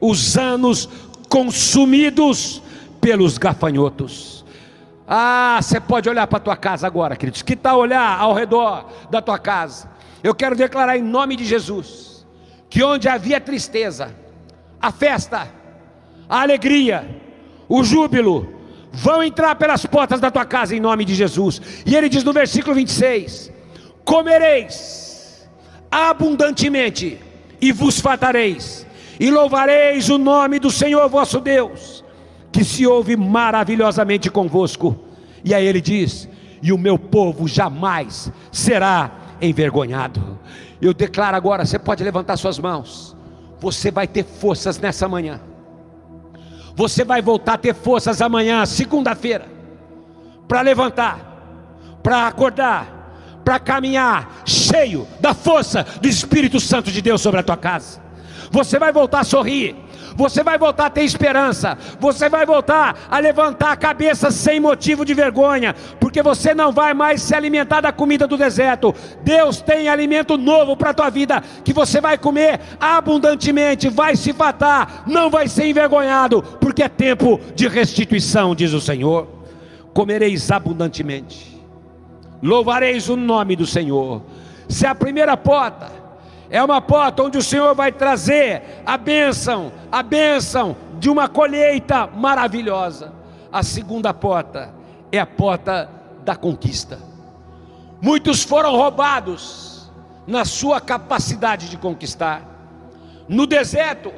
os 0.00 0.36
anos 0.36 0.88
consumidos 1.28 2.62
pelos 3.00 3.38
gafanhotos. 3.38 4.35
Ah, 5.06 5.60
você 5.62 5.78
pode 5.78 6.08
olhar 6.08 6.26
para 6.26 6.38
a 6.38 6.40
tua 6.40 6.56
casa 6.56 6.86
agora, 6.86 7.14
queridos. 7.14 7.42
Que 7.42 7.54
tal 7.54 7.78
olhar 7.78 8.18
ao 8.18 8.34
redor 8.34 8.90
da 9.08 9.22
tua 9.22 9.38
casa? 9.38 9.88
Eu 10.22 10.34
quero 10.34 10.56
declarar 10.56 10.96
em 10.98 11.02
nome 11.02 11.36
de 11.36 11.44
Jesus 11.44 12.26
que 12.68 12.82
onde 12.82 13.08
havia 13.08 13.40
tristeza, 13.40 14.12
a 14.80 14.90
festa, 14.90 15.48
a 16.28 16.42
alegria, 16.42 17.22
o 17.68 17.84
júbilo, 17.84 18.52
vão 18.90 19.22
entrar 19.22 19.54
pelas 19.54 19.86
portas 19.86 20.18
da 20.18 20.30
tua 20.30 20.44
casa 20.44 20.74
em 20.74 20.80
nome 20.80 21.04
de 21.04 21.14
Jesus. 21.14 21.60
E 21.86 21.94
ele 21.94 22.08
diz 22.08 22.24
no 22.24 22.32
versículo 22.32 22.74
26: 22.74 23.52
Comereis 24.04 25.48
abundantemente 25.88 27.20
e 27.60 27.70
vos 27.70 28.00
fartareis, 28.00 28.84
e 29.20 29.30
louvareis 29.30 30.08
o 30.08 30.18
nome 30.18 30.58
do 30.58 30.70
Senhor 30.70 31.08
vosso 31.08 31.40
Deus 31.40 32.04
que 32.56 32.64
se 32.64 32.86
ouve 32.86 33.18
maravilhosamente 33.18 34.30
convosco. 34.30 34.96
E 35.44 35.52
aí 35.52 35.66
ele 35.66 35.78
diz: 35.78 36.26
E 36.62 36.72
o 36.72 36.78
meu 36.78 36.98
povo 36.98 37.46
jamais 37.46 38.32
será 38.50 39.10
envergonhado. 39.42 40.38
Eu 40.80 40.94
declaro 40.94 41.36
agora: 41.36 41.66
você 41.66 41.78
pode 41.78 42.02
levantar 42.02 42.38
suas 42.38 42.58
mãos, 42.58 43.14
você 43.60 43.90
vai 43.90 44.08
ter 44.08 44.24
forças 44.24 44.78
nessa 44.78 45.06
manhã. 45.06 45.38
Você 46.74 47.04
vai 47.04 47.20
voltar 47.20 47.54
a 47.54 47.58
ter 47.58 47.74
forças 47.74 48.22
amanhã, 48.22 48.64
segunda-feira, 48.64 49.46
para 50.48 50.62
levantar, 50.62 51.98
para 52.02 52.26
acordar, 52.26 53.40
para 53.44 53.58
caminhar, 53.58 54.42
cheio 54.46 55.06
da 55.20 55.34
força 55.34 55.84
do 56.00 56.08
Espírito 56.08 56.58
Santo 56.58 56.90
de 56.90 57.02
Deus 57.02 57.20
sobre 57.20 57.40
a 57.40 57.42
tua 57.42 57.56
casa. 57.58 58.05
Você 58.56 58.78
vai 58.78 58.92
voltar 58.92 59.20
a 59.20 59.24
sorrir 59.24 59.76
você 60.16 60.42
vai 60.42 60.56
voltar 60.56 60.86
a 60.86 60.90
ter 60.90 61.02
esperança, 61.02 61.76
você 62.00 62.28
vai 62.28 62.46
voltar 62.46 63.06
a 63.10 63.18
levantar 63.18 63.72
a 63.72 63.76
cabeça 63.76 64.30
sem 64.30 64.58
motivo 64.58 65.04
de 65.04 65.12
vergonha, 65.12 65.74
porque 66.00 66.22
você 66.22 66.54
não 66.54 66.72
vai 66.72 66.94
mais 66.94 67.20
se 67.20 67.34
alimentar 67.34 67.82
da 67.82 67.92
comida 67.92 68.26
do 68.26 68.36
deserto. 68.36 68.94
Deus 69.22 69.60
tem 69.60 69.88
alimento 69.88 70.38
novo 70.38 70.74
para 70.74 70.90
a 70.90 70.94
tua 70.94 71.10
vida, 71.10 71.42
que 71.62 71.72
você 71.72 72.00
vai 72.00 72.16
comer 72.16 72.58
abundantemente, 72.80 73.90
vai 73.90 74.16
se 74.16 74.32
fatar, 74.32 75.04
não 75.06 75.28
vai 75.28 75.48
ser 75.48 75.66
envergonhado, 75.66 76.42
porque 76.60 76.82
é 76.82 76.88
tempo 76.88 77.38
de 77.54 77.68
restituição, 77.68 78.54
diz 78.54 78.72
o 78.72 78.80
Senhor. 78.80 79.28
Comereis 79.92 80.50
abundantemente, 80.50 81.62
louvareis 82.42 83.08
o 83.10 83.16
nome 83.16 83.54
do 83.54 83.66
Senhor. 83.66 84.22
Se 84.68 84.86
a 84.86 84.94
primeira 84.94 85.36
porta, 85.36 85.92
é 86.50 86.62
uma 86.62 86.80
porta 86.80 87.22
onde 87.22 87.38
o 87.38 87.42
Senhor 87.42 87.74
vai 87.74 87.90
trazer 87.90 88.62
a 88.84 88.96
bênção, 88.96 89.72
a 89.90 90.02
bênção 90.02 90.76
de 90.98 91.10
uma 91.10 91.28
colheita 91.28 92.06
maravilhosa. 92.06 93.12
A 93.52 93.62
segunda 93.62 94.14
porta 94.14 94.72
é 95.10 95.18
a 95.18 95.26
porta 95.26 95.90
da 96.24 96.36
conquista. 96.36 96.98
Muitos 98.00 98.42
foram 98.42 98.76
roubados 98.76 99.90
na 100.26 100.44
sua 100.44 100.80
capacidade 100.80 101.68
de 101.68 101.76
conquistar. 101.76 102.42
No 103.28 103.46
deserto, 103.46 104.12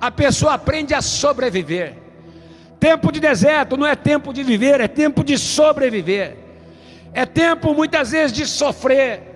a 0.00 0.10
pessoa 0.10 0.54
aprende 0.54 0.94
a 0.94 1.00
sobreviver. 1.00 1.96
Tempo 2.78 3.10
de 3.10 3.18
deserto 3.18 3.76
não 3.76 3.86
é 3.86 3.96
tempo 3.96 4.32
de 4.32 4.42
viver, 4.42 4.80
é 4.80 4.88
tempo 4.88 5.24
de 5.24 5.38
sobreviver. 5.38 6.36
É 7.12 7.24
tempo 7.24 7.72
muitas 7.72 8.10
vezes 8.10 8.32
de 8.32 8.46
sofrer 8.46 9.33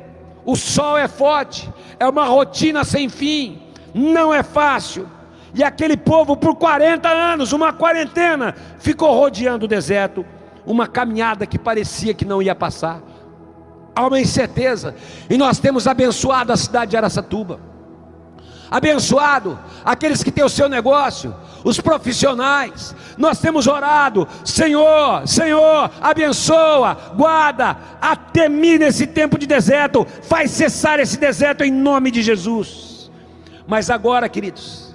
o 0.49 0.57
sol 0.57 0.97
é 0.97 1.07
forte, 1.07 1.71
é 2.01 2.09
uma 2.09 2.25
rotina 2.25 2.83
sem 2.83 3.07
fim, 3.11 3.61
não 3.93 4.33
é 4.33 4.43
fácil. 4.43 5.07
E 5.55 5.63
aquele 5.63 5.95
povo, 5.95 6.39
por 6.39 6.57
40 6.57 7.07
anos, 7.07 7.53
uma 7.53 7.71
quarentena, 7.71 8.55
ficou 8.79 9.13
rodeando 9.13 9.67
o 9.67 9.69
deserto, 9.69 10.25
uma 10.65 10.87
caminhada 10.87 11.47
que 11.47 11.59
parecia 11.59 12.15
que 12.15 12.25
não 12.25 12.41
ia 12.41 12.55
passar. 12.55 13.03
Há 13.95 14.07
uma 14.07 14.19
incerteza, 14.19 14.95
e 15.29 15.37
nós 15.37 15.59
temos 15.59 15.87
abençoado 15.87 16.51
a 16.51 16.57
cidade 16.57 16.93
de 16.93 16.97
Aracatuba 16.97 17.68
abençoado 18.71 19.59
aqueles 19.85 20.23
que 20.23 20.31
têm 20.31 20.45
o 20.45 20.49
seu 20.49 20.69
negócio, 20.69 21.35
os 21.65 21.81
profissionais. 21.81 22.95
Nós 23.17 23.41
temos 23.41 23.67
orado, 23.67 24.27
Senhor, 24.45 25.27
Senhor, 25.27 25.91
abençoa, 26.01 26.97
guarda, 27.15 27.77
até 28.01 28.49
mim 28.49 28.79
nesse 28.79 29.07
tempo 29.07 29.39
de 29.39 29.47
deserto, 29.47 30.07
faz 30.23 30.51
cessar 30.51 31.01
esse 31.01 31.19
deserto 31.19 31.65
em 31.65 31.73
nome 31.73 32.11
de 32.11 32.23
Jesus. 32.23 33.11
Mas 33.67 33.91
agora, 33.91 34.29
queridos, 34.29 34.95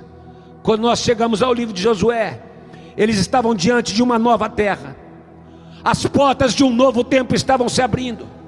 quando 0.61 0.81
nós 0.81 0.99
chegamos 0.99 1.41
ao 1.43 1.53
livro 1.53 1.73
de 1.73 1.81
Josué, 1.81 2.41
eles 2.95 3.17
estavam 3.17 3.55
diante 3.55 3.93
de 3.93 4.03
uma 4.03 4.19
nova 4.19 4.49
terra, 4.49 4.95
as 5.83 6.05
portas 6.05 6.53
de 6.53 6.63
um 6.63 6.69
novo 6.69 7.03
tempo 7.03 7.35
estavam 7.35 7.67
se 7.67 7.81
abrindo 7.81 8.42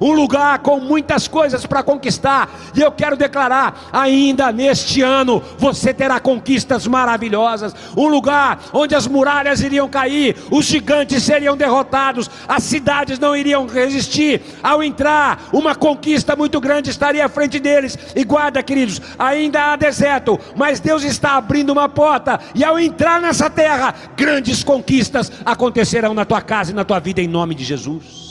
um 0.00 0.12
lugar 0.12 0.58
com 0.60 0.80
muitas 0.80 1.26
coisas 1.26 1.66
para 1.66 1.82
conquistar, 1.82 2.50
e 2.74 2.80
eu 2.80 2.90
quero 2.92 3.16
declarar: 3.16 3.88
ainda 3.92 4.52
neste 4.52 5.02
ano 5.02 5.42
você 5.58 5.92
terá 5.92 6.20
conquistas 6.20 6.86
maravilhosas, 6.86 7.74
um 7.96 8.08
lugar 8.08 8.60
onde 8.72 8.94
as 8.94 9.06
muralhas 9.06 9.60
iriam 9.60 9.88
cair, 9.88 10.36
os 10.50 10.66
gigantes 10.66 11.22
seriam 11.22 11.56
derrotados, 11.56 12.30
as 12.46 12.62
cidades 12.62 13.18
não 13.18 13.36
iriam 13.36 13.66
resistir. 13.66 14.42
Ao 14.62 14.82
entrar, 14.82 15.48
uma 15.52 15.74
conquista 15.74 16.36
muito 16.36 16.60
grande 16.60 16.90
estaria 16.90 17.24
à 17.24 17.28
frente 17.28 17.58
deles, 17.58 17.98
e 18.14 18.24
guarda, 18.24 18.62
queridos, 18.62 19.00
ainda 19.18 19.72
há 19.72 19.76
deserto, 19.76 20.38
mas 20.56 20.80
Deus 20.80 21.02
está 21.02 21.36
abrindo 21.36 21.70
uma 21.70 21.88
porta, 21.88 22.40
e 22.54 22.64
ao 22.64 22.78
entrar 22.78 23.20
nessa 23.20 23.50
terra, 23.50 23.94
grandes 24.16 24.62
conquistas 24.62 25.30
acontecerão 25.44 26.14
na 26.14 26.24
tua 26.24 26.40
casa 26.40 26.70
e 26.70 26.74
na 26.74 26.84
tua 26.84 27.00
vida, 27.00 27.20
em 27.20 27.28
nome 27.28 27.54
de 27.54 27.64
Jesus. 27.64 28.27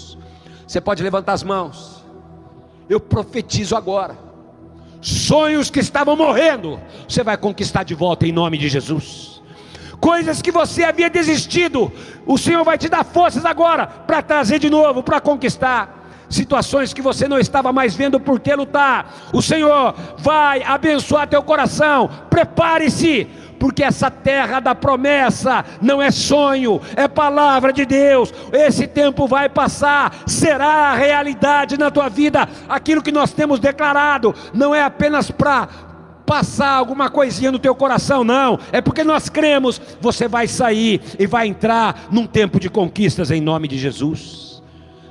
Você 0.68 0.82
pode 0.82 1.02
levantar 1.02 1.34
as 1.34 1.44
mãos. 1.44 2.06
Eu 2.90 3.00
profetizo 3.00 3.76
agora. 3.76 4.18
Sonhos 5.02 5.70
que 5.70 5.80
estavam 5.80 6.16
morrendo, 6.16 6.80
você 7.08 7.24
vai 7.24 7.38
conquistar 7.38 7.84
de 7.84 7.96
volta 7.96 8.28
em 8.28 8.32
nome 8.32 8.58
de 8.58 8.68
Jesus. 8.68 9.42
Coisas 10.00 10.42
que 10.42 10.52
você 10.52 10.84
havia 10.84 11.10
desistido, 11.10 11.92
o 12.26 12.38
Senhor 12.38 12.64
vai 12.64 12.78
te 12.78 12.90
dar 12.90 13.06
forças 13.06 13.46
agora 13.46 13.88
para 13.88 14.22
trazer 14.22 14.60
de 14.60 14.70
novo, 14.70 15.02
para 15.02 15.22
conquistar 15.22 15.98
situações 16.30 16.94
que 16.94 17.02
você 17.02 17.28
não 17.28 17.40
estava 17.40 17.72
mais 17.72 17.96
vendo 17.96 18.20
por 18.20 18.40
que 18.40 18.54
lutar. 18.54 19.30
O 19.34 19.42
Senhor 19.42 19.96
vai 20.18 20.62
abençoar 20.64 21.28
teu 21.28 21.42
coração. 21.42 22.10
Prepare-se, 22.30 23.28
porque 23.60 23.84
essa 23.84 24.10
terra 24.10 24.60
da 24.60 24.76
promessa 24.76 25.66
não 25.82 26.02
é 26.02 26.12
sonho, 26.12 26.82
é 26.96 27.08
palavra 27.08 27.74
de 27.74 27.86
Deus. 27.86 28.34
Esse 28.52 28.88
tempo 28.88 29.28
vai 29.28 29.50
passar, 29.50 30.24
será 30.26 30.92
a 30.92 30.96
realidade 30.96 31.78
na 31.78 31.92
tua 31.92 32.10
vida. 32.10 32.48
Aquilo 32.68 33.02
que 33.02 33.12
nós 33.12 33.32
temos 33.32 33.60
declarado 33.60 34.34
não 34.54 34.74
é 34.74 34.82
apenas 34.82 35.32
para 35.32 35.68
passar 36.26 36.72
alguma 36.72 37.10
coisinha 37.10 37.52
no 37.52 37.58
teu 37.58 37.74
coração, 37.74 38.24
não. 38.24 38.60
É 38.72 38.82
porque 38.82 39.04
nós 39.04 39.30
cremos, 39.30 39.82
você 40.02 40.28
vai 40.28 40.46
sair 40.48 41.02
e 41.18 41.26
vai 41.26 41.48
entrar 41.48 42.08
num 42.12 42.28
tempo 42.28 42.60
de 42.60 42.70
conquistas 42.70 43.32
em 43.32 43.40
nome 43.40 43.68
de 43.68 43.78
Jesus. 43.78 44.62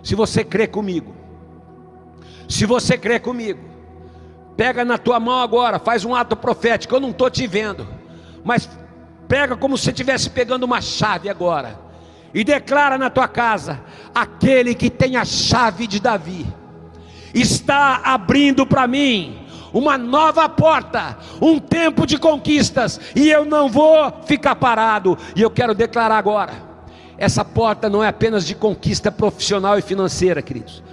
Se 0.03 0.15
você 0.15 0.45
crê 0.45 0.67
comigo, 0.67 1.15
se 2.47 2.67
você 2.67 2.99
crê 2.99 3.19
comigo, 3.19 3.61
pega 4.57 4.85
na 4.85 4.99
tua 4.99 5.19
mão 5.19 5.41
agora, 5.41 5.79
faz 5.79 6.05
um 6.05 6.15
ato 6.15 6.37
profético. 6.37 6.95
Eu 6.95 7.01
não 7.01 7.11
estou 7.11 7.31
te 7.31 7.47
vendo, 7.47 7.89
mas 8.47 8.71
pega 9.27 9.57
como 9.57 9.77
se 9.77 9.91
estivesse 9.91 10.31
pegando 10.31 10.63
uma 10.63 10.81
chave 10.81 11.29
agora 11.29 11.77
e 12.33 12.45
declara 12.45 12.97
na 12.97 13.11
tua 13.11 13.27
casa: 13.27 13.81
aquele 14.15 14.73
que 14.73 14.89
tem 14.89 15.17
a 15.17 15.25
chave 15.25 15.89
de 15.89 15.99
Davi 15.99 16.47
está 17.35 18.03
abrindo 18.05 18.65
para 18.65 18.87
mim 18.87 19.45
uma 19.75 19.99
nova 19.99 20.49
porta, 20.49 21.19
um 21.43 21.59
tempo 21.59 22.07
de 22.07 22.17
conquistas, 22.19 23.01
e 23.17 23.29
eu 23.29 23.45
não 23.45 23.69
vou 23.69 24.23
ficar 24.25 24.55
parado. 24.55 25.19
E 25.35 25.43
eu 25.43 25.51
quero 25.51 25.75
declarar 25.75 26.17
agora: 26.17 26.53
essa 27.19 27.45
porta 27.45 27.91
não 27.91 28.03
é 28.03 28.07
apenas 28.07 28.47
de 28.47 28.55
conquista 28.55 29.11
profissional 29.11 29.77
e 29.77 29.83
financeira, 29.83 30.41
queridos 30.41 30.85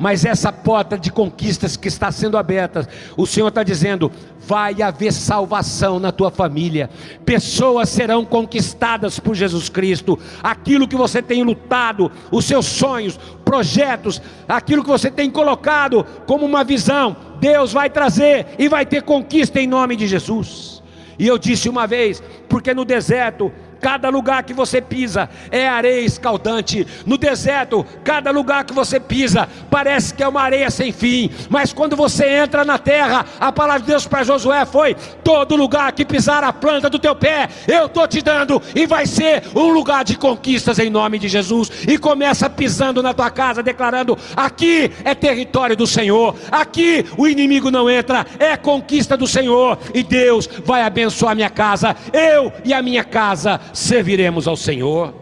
mas 0.00 0.24
essa 0.24 0.50
porta 0.50 0.96
de 0.98 1.12
conquistas 1.12 1.76
que 1.76 1.86
está 1.86 2.10
sendo 2.10 2.38
aberta, 2.38 2.88
o 3.18 3.26
Senhor 3.26 3.48
está 3.48 3.62
dizendo: 3.62 4.10
vai 4.38 4.80
haver 4.80 5.12
salvação 5.12 6.00
na 6.00 6.10
tua 6.10 6.30
família, 6.30 6.88
pessoas 7.22 7.90
serão 7.90 8.24
conquistadas 8.24 9.20
por 9.20 9.34
Jesus 9.34 9.68
Cristo, 9.68 10.18
aquilo 10.42 10.88
que 10.88 10.96
você 10.96 11.20
tem 11.20 11.42
lutado, 11.42 12.10
os 12.32 12.46
seus 12.46 12.64
sonhos, 12.64 13.20
projetos, 13.44 14.22
aquilo 14.48 14.82
que 14.82 14.88
você 14.88 15.10
tem 15.10 15.30
colocado 15.30 16.06
como 16.26 16.46
uma 16.46 16.64
visão, 16.64 17.14
Deus 17.38 17.70
vai 17.70 17.90
trazer 17.90 18.46
e 18.58 18.70
vai 18.70 18.86
ter 18.86 19.02
conquista 19.02 19.60
em 19.60 19.66
nome 19.66 19.96
de 19.96 20.08
Jesus. 20.08 20.82
E 21.18 21.26
eu 21.26 21.36
disse 21.36 21.68
uma 21.68 21.86
vez, 21.86 22.22
porque 22.48 22.72
no 22.72 22.86
deserto 22.86 23.52
cada 23.80 24.08
lugar 24.08 24.42
que 24.42 24.52
você 24.52 24.80
pisa 24.80 25.28
é 25.50 25.66
areia 25.68 26.00
escaldante. 26.00 26.86
No 27.06 27.16
deserto, 27.16 27.84
cada 28.04 28.30
lugar 28.30 28.64
que 28.64 28.72
você 28.72 29.00
pisa 29.00 29.48
parece 29.70 30.12
que 30.12 30.22
é 30.22 30.28
uma 30.28 30.42
areia 30.42 30.70
sem 30.70 30.92
fim. 30.92 31.30
Mas 31.48 31.72
quando 31.72 31.96
você 31.96 32.28
entra 32.28 32.64
na 32.64 32.78
terra, 32.78 33.24
a 33.40 33.50
palavra 33.50 33.80
de 33.80 33.86
Deus 33.86 34.06
para 34.06 34.22
Josué 34.22 34.64
foi: 34.66 34.94
todo 35.24 35.56
lugar 35.56 35.92
que 35.92 36.04
pisar 36.04 36.44
a 36.44 36.52
planta 36.52 36.90
do 36.90 36.98
teu 36.98 37.14
pé, 37.16 37.48
eu 37.66 37.86
estou 37.86 38.06
te 38.06 38.20
dando, 38.20 38.60
e 38.74 38.86
vai 38.86 39.06
ser 39.06 39.44
um 39.54 39.70
lugar 39.70 40.04
de 40.04 40.16
conquistas 40.16 40.78
em 40.78 40.90
nome 40.90 41.18
de 41.18 41.28
Jesus. 41.28 41.70
E 41.88 41.96
começa 41.96 42.50
pisando 42.50 43.02
na 43.02 43.14
tua 43.14 43.30
casa, 43.30 43.62
declarando: 43.62 44.18
aqui 44.36 44.92
é 45.04 45.14
território 45.14 45.76
do 45.76 45.86
Senhor, 45.86 46.36
aqui 46.50 47.06
o 47.16 47.26
inimigo 47.26 47.70
não 47.70 47.88
entra, 47.88 48.26
é 48.38 48.56
conquista 48.56 49.16
do 49.16 49.26
Senhor, 49.26 49.78
e 49.94 50.02
Deus 50.02 50.48
vai 50.64 50.82
abençoar 50.82 51.34
minha 51.34 51.50
casa, 51.50 51.96
eu 52.12 52.52
e 52.64 52.74
a 52.74 52.82
minha 52.82 53.04
casa 53.04 53.60
serviremos 53.72 54.46
ao 54.46 54.56
Senhor. 54.56 55.14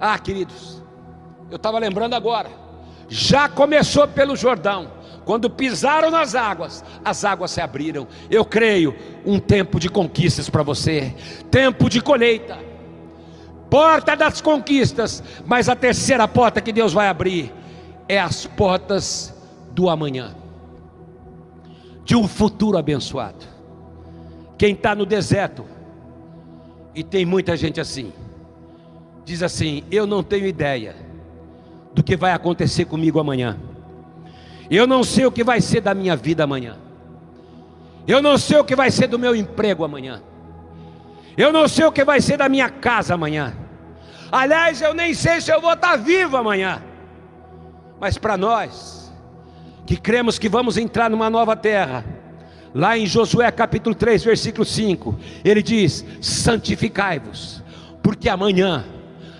Ah, 0.00 0.18
queridos, 0.18 0.82
eu 1.50 1.56
estava 1.56 1.78
lembrando 1.78 2.14
agora, 2.14 2.50
já 3.08 3.48
começou 3.48 4.08
pelo 4.08 4.34
Jordão, 4.34 4.90
quando 5.24 5.48
pisaram 5.48 6.10
nas 6.10 6.34
águas, 6.34 6.84
as 7.04 7.24
águas 7.24 7.50
se 7.50 7.60
abriram. 7.60 8.08
Eu 8.30 8.44
creio, 8.44 8.94
um 9.24 9.38
tempo 9.38 9.78
de 9.78 9.88
conquistas 9.88 10.50
para 10.50 10.62
você, 10.62 11.14
tempo 11.50 11.88
de 11.88 12.00
colheita, 12.00 12.58
porta 13.70 14.16
das 14.16 14.40
conquistas, 14.40 15.22
mas 15.46 15.68
a 15.68 15.76
terceira 15.76 16.26
porta 16.26 16.60
que 16.60 16.72
Deus 16.72 16.92
vai 16.92 17.08
abrir 17.08 17.52
é 18.08 18.18
as 18.18 18.46
portas 18.46 19.34
do 19.70 19.88
amanhã, 19.88 20.34
de 22.04 22.16
um 22.16 22.26
futuro 22.26 22.76
abençoado. 22.76 23.46
Quem 24.58 24.74
está 24.74 24.94
no 24.94 25.06
deserto, 25.06 25.64
e 26.94 27.02
tem 27.02 27.24
muita 27.24 27.56
gente 27.56 27.80
assim, 27.80 28.12
diz 29.24 29.42
assim: 29.42 29.84
Eu 29.90 30.06
não 30.06 30.22
tenho 30.22 30.46
ideia 30.46 30.94
do 31.94 32.02
que 32.02 32.16
vai 32.16 32.32
acontecer 32.32 32.84
comigo 32.84 33.18
amanhã, 33.18 33.58
eu 34.70 34.86
não 34.86 35.02
sei 35.02 35.26
o 35.26 35.32
que 35.32 35.44
vai 35.44 35.60
ser 35.60 35.80
da 35.80 35.94
minha 35.94 36.16
vida 36.16 36.44
amanhã, 36.44 36.76
eu 38.06 38.22
não 38.22 38.36
sei 38.36 38.58
o 38.58 38.64
que 38.64 38.76
vai 38.76 38.90
ser 38.90 39.06
do 39.06 39.18
meu 39.18 39.34
emprego 39.34 39.84
amanhã, 39.84 40.22
eu 41.36 41.52
não 41.52 41.66
sei 41.68 41.84
o 41.84 41.92
que 41.92 42.04
vai 42.04 42.20
ser 42.20 42.36
da 42.36 42.48
minha 42.48 42.68
casa 42.68 43.14
amanhã, 43.14 43.54
aliás, 44.30 44.80
eu 44.80 44.94
nem 44.94 45.14
sei 45.14 45.40
se 45.40 45.52
eu 45.52 45.60
vou 45.60 45.72
estar 45.72 45.96
vivo 45.96 46.36
amanhã, 46.36 46.82
mas 48.00 48.18
para 48.18 48.36
nós, 48.36 49.12
que 49.86 49.96
cremos 49.96 50.38
que 50.38 50.48
vamos 50.48 50.76
entrar 50.76 51.10
numa 51.10 51.30
nova 51.30 51.54
terra, 51.54 52.04
Lá 52.74 52.96
em 52.96 53.06
Josué 53.06 53.50
capítulo 53.50 53.94
3, 53.94 54.24
versículo 54.24 54.64
5, 54.64 55.18
ele 55.44 55.62
diz: 55.62 56.04
santificai-vos, 56.20 57.62
porque 58.02 58.28
amanhã, 58.28 58.84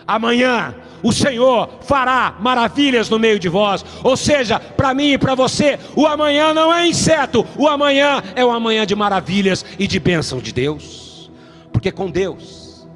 amanhã, 0.06 0.74
o 1.02 1.12
Senhor 1.12 1.68
fará 1.80 2.36
maravilhas 2.40 3.08
no 3.08 3.18
meio 3.18 3.38
de 3.38 3.48
vós. 3.48 3.84
Ou 4.04 4.16
seja, 4.16 4.60
para 4.60 4.94
mim 4.94 5.12
e 5.12 5.18
para 5.18 5.34
você, 5.34 5.78
o 5.96 6.06
amanhã 6.06 6.54
não 6.54 6.72
é 6.72 6.86
inseto, 6.86 7.46
o 7.56 7.66
amanhã 7.66 8.22
é 8.36 8.44
um 8.44 8.52
amanhã 8.52 8.86
de 8.86 8.94
maravilhas 8.94 9.64
e 9.78 9.86
de 9.86 9.98
bênção 9.98 10.38
de 10.38 10.52
Deus. 10.52 11.30
Porque 11.72 11.90
com 11.90 12.10
Deus, 12.10 12.86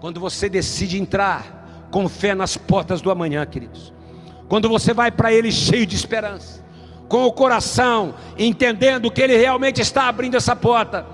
quando 0.00 0.18
você 0.18 0.48
decide 0.48 0.98
entrar 0.98 1.88
com 1.90 2.08
fé 2.08 2.34
nas 2.34 2.56
portas 2.56 3.02
do 3.02 3.10
amanhã, 3.10 3.44
queridos, 3.44 3.92
quando 4.48 4.68
você 4.68 4.94
vai 4.94 5.10
para 5.10 5.32
Ele 5.32 5.52
cheio 5.52 5.84
de 5.84 5.96
esperança, 5.96 6.59
com 7.10 7.26
o 7.26 7.32
coração, 7.32 8.14
entendendo 8.38 9.10
que 9.10 9.20
Ele 9.20 9.36
realmente 9.36 9.80
está 9.80 10.04
abrindo 10.04 10.36
essa 10.36 10.54
porta, 10.54 11.04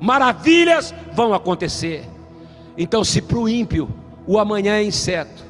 maravilhas 0.00 0.92
vão 1.12 1.32
acontecer. 1.32 2.04
Então, 2.76 3.04
se 3.04 3.22
para 3.22 3.38
o 3.38 3.48
ímpio 3.48 3.88
o 4.26 4.36
amanhã 4.36 4.74
é 4.74 4.82
incerto, 4.82 5.44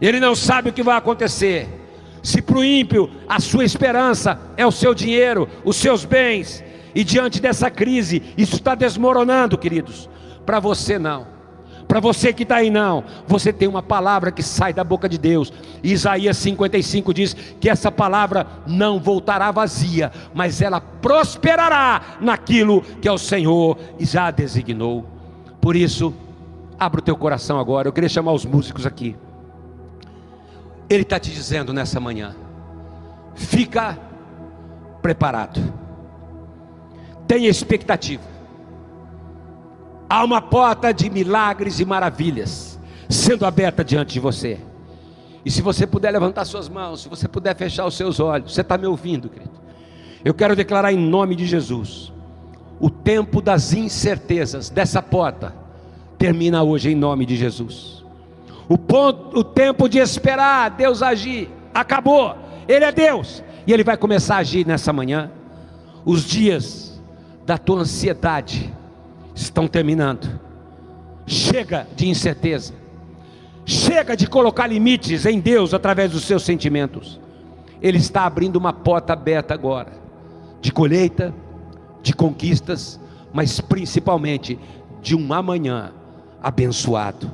ele 0.00 0.20
não 0.20 0.36
sabe 0.36 0.70
o 0.70 0.72
que 0.72 0.84
vai 0.84 0.96
acontecer. 0.96 1.68
Se 2.22 2.40
para 2.40 2.58
o 2.58 2.64
ímpio 2.64 3.10
a 3.28 3.40
sua 3.40 3.64
esperança 3.64 4.40
é 4.56 4.64
o 4.64 4.70
seu 4.70 4.94
dinheiro, 4.94 5.48
os 5.64 5.74
seus 5.74 6.04
bens, 6.04 6.62
e 6.94 7.02
diante 7.02 7.42
dessa 7.42 7.68
crise, 7.68 8.22
isso 8.38 8.54
está 8.54 8.76
desmoronando, 8.76 9.58
queridos. 9.58 10.08
Para 10.46 10.60
você 10.60 10.96
não. 10.96 11.33
Para 11.94 12.00
você 12.00 12.32
que 12.32 12.42
está 12.42 12.56
aí, 12.56 12.70
não. 12.70 13.04
Você 13.24 13.52
tem 13.52 13.68
uma 13.68 13.80
palavra 13.80 14.32
que 14.32 14.42
sai 14.42 14.72
da 14.72 14.82
boca 14.82 15.08
de 15.08 15.16
Deus. 15.16 15.52
Isaías 15.80 16.36
55 16.38 17.14
diz 17.14 17.34
que 17.60 17.70
essa 17.70 17.88
palavra 17.88 18.48
não 18.66 18.98
voltará 18.98 19.52
vazia, 19.52 20.10
mas 20.34 20.60
ela 20.60 20.80
prosperará 20.80 22.16
naquilo 22.20 22.82
que 22.82 23.08
o 23.08 23.16
Senhor 23.16 23.78
já 24.00 24.32
designou. 24.32 25.06
Por 25.60 25.76
isso, 25.76 26.12
abra 26.76 26.98
o 26.98 27.04
teu 27.04 27.16
coração 27.16 27.60
agora. 27.60 27.86
Eu 27.86 27.92
queria 27.92 28.08
chamar 28.08 28.32
os 28.32 28.44
músicos 28.44 28.86
aqui. 28.86 29.14
Ele 30.90 31.02
está 31.04 31.20
te 31.20 31.30
dizendo 31.30 31.72
nessa 31.72 32.00
manhã: 32.00 32.34
fica 33.36 33.96
preparado, 35.00 35.60
tenha 37.28 37.48
expectativa 37.48 38.33
Há 40.08 40.24
uma 40.24 40.40
porta 40.40 40.92
de 40.92 41.08
milagres 41.08 41.80
e 41.80 41.84
maravilhas 41.84 42.78
sendo 43.08 43.46
aberta 43.46 43.84
diante 43.84 44.14
de 44.14 44.20
você. 44.20 44.58
E 45.44 45.50
se 45.50 45.60
você 45.60 45.86
puder 45.86 46.10
levantar 46.10 46.44
suas 46.44 46.68
mãos, 46.68 47.02
se 47.02 47.08
você 47.08 47.28
puder 47.28 47.54
fechar 47.54 47.86
os 47.86 47.94
seus 47.94 48.18
olhos, 48.18 48.54
você 48.54 48.62
está 48.62 48.78
me 48.78 48.86
ouvindo, 48.86 49.28
querido? 49.28 49.52
Eu 50.24 50.32
quero 50.32 50.56
declarar 50.56 50.92
em 50.92 50.98
nome 50.98 51.36
de 51.36 51.44
Jesus: 51.44 52.12
o 52.80 52.88
tempo 52.88 53.42
das 53.42 53.72
incertezas 53.72 54.70
dessa 54.70 55.02
porta 55.02 55.54
termina 56.16 56.62
hoje 56.62 56.90
em 56.90 56.94
nome 56.94 57.26
de 57.26 57.36
Jesus. 57.36 58.04
O, 58.68 58.78
ponto, 58.78 59.38
o 59.38 59.44
tempo 59.44 59.88
de 59.88 59.98
esperar 59.98 60.70
Deus 60.70 61.02
agir 61.02 61.50
acabou. 61.74 62.34
Ele 62.66 62.84
é 62.84 62.92
Deus 62.92 63.42
e 63.66 63.72
Ele 63.72 63.84
vai 63.84 63.96
começar 63.96 64.36
a 64.36 64.38
agir 64.38 64.66
nessa 64.66 64.92
manhã. 64.92 65.30
Os 66.06 66.24
dias 66.24 67.00
da 67.44 67.58
tua 67.58 67.80
ansiedade 67.80 68.72
estão 69.34 69.66
terminando. 69.66 70.40
Chega 71.26 71.86
de 71.96 72.08
incerteza. 72.08 72.74
Chega 73.66 74.16
de 74.16 74.26
colocar 74.26 74.66
limites 74.66 75.24
em 75.26 75.40
Deus 75.40 75.72
através 75.72 76.12
dos 76.12 76.24
seus 76.24 76.42
sentimentos. 76.42 77.20
Ele 77.80 77.98
está 77.98 78.24
abrindo 78.24 78.56
uma 78.56 78.72
porta 78.72 79.12
aberta 79.12 79.54
agora 79.54 80.04
de 80.64 80.72
colheita, 80.72 81.34
de 82.02 82.14
conquistas, 82.14 82.98
mas 83.34 83.60
principalmente 83.60 84.58
de 85.02 85.14
um 85.14 85.30
amanhã 85.34 85.92
abençoado. 86.42 87.30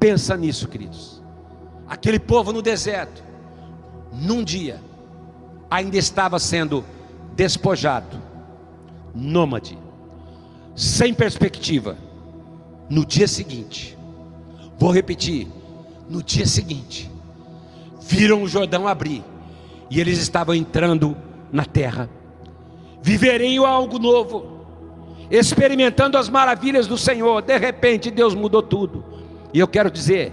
Pensa 0.00 0.34
nisso, 0.34 0.66
queridos. 0.66 1.22
Aquele 1.86 2.18
povo 2.18 2.54
no 2.54 2.62
deserto, 2.62 3.22
num 4.10 4.42
dia, 4.42 4.80
ainda 5.70 5.98
estava 5.98 6.38
sendo 6.38 6.82
despojado, 7.36 8.16
nômade, 9.14 9.76
sem 10.74 11.14
perspectiva. 11.14 11.96
No 12.88 13.04
dia 13.04 13.26
seguinte, 13.26 13.96
vou 14.78 14.90
repetir, 14.90 15.48
no 16.08 16.22
dia 16.22 16.46
seguinte, 16.46 17.10
viram 18.02 18.42
o 18.42 18.48
Jordão 18.48 18.86
abrir 18.86 19.24
e 19.90 20.00
eles 20.00 20.18
estavam 20.18 20.54
entrando 20.54 21.16
na 21.50 21.64
terra. 21.64 22.10
Viveriam 23.02 23.64
algo 23.64 23.98
novo, 23.98 24.66
experimentando 25.30 26.18
as 26.18 26.28
maravilhas 26.28 26.86
do 26.86 26.98
Senhor. 26.98 27.42
De 27.42 27.56
repente, 27.56 28.10
Deus 28.10 28.34
mudou 28.34 28.62
tudo. 28.62 29.04
E 29.52 29.58
eu 29.58 29.68
quero 29.68 29.90
dizer, 29.90 30.32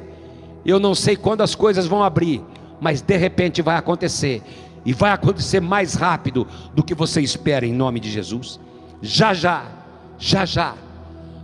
eu 0.66 0.80
não 0.80 0.96
sei 0.96 1.16
quando 1.16 1.42
as 1.42 1.56
coisas 1.56 1.88
vão 1.88 2.04
abrir, 2.04 2.42
mas 2.80 3.02
de 3.02 3.16
repente 3.18 3.62
vai 3.62 3.78
acontecer. 3.78 4.42
E 4.84 4.94
vai 4.94 5.12
acontecer 5.12 5.60
mais 5.60 5.94
rápido 5.94 6.48
do 6.74 6.84
que 6.84 6.96
você 6.96 7.22
espera 7.22 7.66
em 7.66 7.74
nome 7.74 8.00
de 8.00 8.10
Jesus. 8.10 8.60
Já 9.02 9.34
já 9.34 9.81
já 10.22 10.46
já 10.46 10.76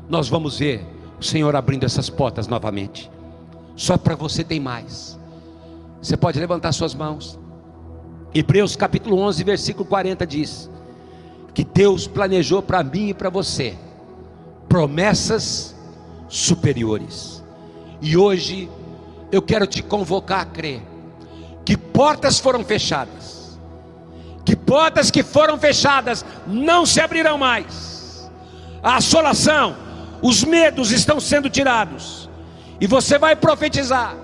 nós 0.08 0.30
vamos 0.30 0.60
ver 0.60 0.86
o 1.20 1.24
Senhor 1.24 1.56
abrindo 1.56 1.84
essas 1.84 2.12
portas 2.12 2.48
novamente. 2.48 3.10
Só 3.76 3.98
para 3.98 4.16
você 4.16 4.44
tem 4.44 4.60
mais. 4.60 5.18
Você 6.00 6.16
pode 6.16 6.40
levantar 6.40 6.72
suas 6.72 6.94
mãos. 6.94 7.40
Hebreus 8.36 8.76
capítulo 8.76 9.18
11, 9.18 9.44
versículo 9.44 9.84
40 9.84 10.28
diz: 10.28 10.70
Que 11.56 11.64
Deus 11.64 12.08
planejou 12.08 12.62
para 12.62 12.84
mim 12.84 13.10
e 13.10 13.14
para 13.16 13.32
você 13.32 13.76
promessas 14.70 15.76
superiores. 16.30 17.44
E 18.00 18.16
hoje 18.16 18.70
eu 19.32 19.42
quero 19.42 19.66
te 19.66 19.82
convocar 19.82 20.42
a 20.42 20.46
crer 20.46 20.84
que 21.66 21.76
portas 21.76 22.38
foram 22.38 22.64
fechadas, 22.64 23.60
que 24.46 24.56
portas 24.56 25.10
que 25.10 25.24
foram 25.24 25.58
fechadas 25.58 26.24
não 26.46 26.86
se 26.86 27.02
abrirão 27.02 27.40
mais 27.40 27.97
a 28.82 28.98
assolação, 28.98 29.76
os 30.22 30.44
medos 30.44 30.92
estão 30.92 31.20
sendo 31.20 31.50
tirados, 31.50 32.30
e 32.80 32.88
você 32.88 33.18
vai 33.18 33.36
profetizar, 33.36 34.16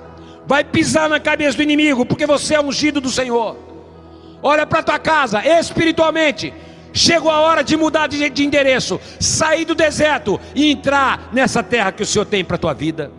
vai 0.45 0.63
pisar 0.63 1.09
na 1.09 1.19
cabeça 1.19 1.57
do 1.57 1.63
inimigo, 1.63 2.05
porque 2.05 2.25
você 2.25 2.55
é 2.55 2.61
ungido 2.61 3.01
do 3.01 3.09
Senhor. 3.09 3.57
Olha 4.41 4.65
para 4.65 4.83
tua 4.83 4.99
casa, 4.99 5.45
espiritualmente, 5.45 6.53
chegou 6.91 7.31
a 7.31 7.39
hora 7.39 7.63
de 7.63 7.75
mudar 7.77 8.07
de, 8.07 8.29
de 8.29 8.45
endereço, 8.45 8.99
sair 9.19 9.65
do 9.65 9.73
deserto 9.73 10.39
e 10.53 10.69
entrar 10.69 11.29
nessa 11.31 11.63
terra 11.63 11.91
que 11.91 12.03
o 12.03 12.05
Senhor 12.05 12.25
tem 12.25 12.43
para 12.43 12.57
tua 12.57 12.73
vida. 12.73 13.11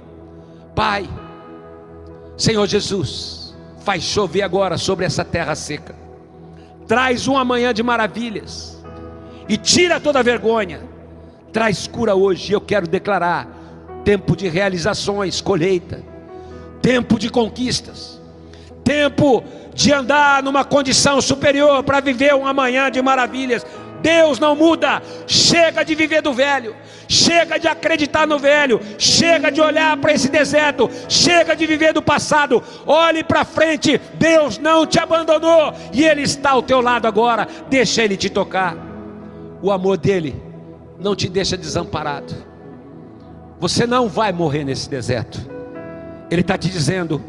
Pai, 0.75 1.09
Senhor 2.37 2.67
Jesus, 2.67 3.55
faz 3.85 4.03
chover 4.03 4.43
agora 4.43 4.77
sobre 4.77 5.05
essa 5.05 5.25
terra 5.25 5.55
seca. 5.55 5.95
Traz 6.87 7.27
um 7.27 7.37
amanhã 7.37 7.73
de 7.73 7.83
maravilhas 7.83 8.83
e 9.49 9.57
tira 9.57 9.99
toda 9.99 10.23
vergonha. 10.23 10.94
Traz 11.55 11.87
cura 11.87 12.17
hoje. 12.17 12.53
Eu 12.53 12.61
quero 12.61 12.89
declarar 12.89 13.47
tempo 14.05 14.35
de 14.37 14.49
realizações, 14.49 15.41
colheita, 15.41 16.03
tempo 16.83 17.17
de 17.17 17.31
conquistas, 17.31 18.21
tempo 18.83 19.45
de 19.73 19.93
andar 19.93 20.43
numa 20.43 20.65
condição 20.65 21.21
superior 21.23 21.85
para 21.85 22.01
viver 22.01 22.35
um 22.35 22.45
amanhã 22.45 22.91
de 22.91 23.01
maravilhas. 23.01 23.65
Deus 24.03 24.41
não 24.41 24.57
muda. 24.57 25.01
Chega 25.29 25.85
de 25.85 25.95
viver 25.95 26.23
do 26.23 26.33
velho. 26.33 26.75
Chega 27.09 27.57
de 27.57 27.69
acreditar 27.69 28.27
no 28.27 28.37
velho. 28.37 28.81
Chega 28.99 29.49
de 29.49 29.61
olhar 29.61 29.97
para 29.99 30.13
esse 30.13 30.29
deserto. 30.29 30.91
Chega 31.09 31.55
de 31.55 31.67
viver 31.67 31.93
do 31.93 32.03
passado. 32.03 32.61
Olhe 32.85 33.23
para 33.23 33.45
frente. 33.45 34.01
Deus 34.15 34.59
não 34.59 34.85
te 34.85 34.99
abandonou 34.99 35.73
e 35.93 36.05
Ele 36.05 36.23
está 36.23 36.51
ao 36.51 36.63
teu 36.63 36.81
lado 36.81 37.07
agora. 37.07 37.47
Deixa 37.71 38.03
Ele 38.03 38.17
te 38.17 38.29
tocar. 38.29 38.77
O 39.63 39.71
amor 39.71 39.97
dele 39.97 40.53
não 41.05 41.15
te 41.15 41.29
deixa 41.29 41.57
desamparado. 41.57 42.35
Você 43.61 43.87
não 43.87 44.09
vai 44.09 44.33
morrer 44.33 44.65
nesse 44.65 44.89
deserto. 44.89 45.39
Ele 46.31 46.41
está 46.41 46.57
te 46.57 46.71
dizendo: 46.71 47.23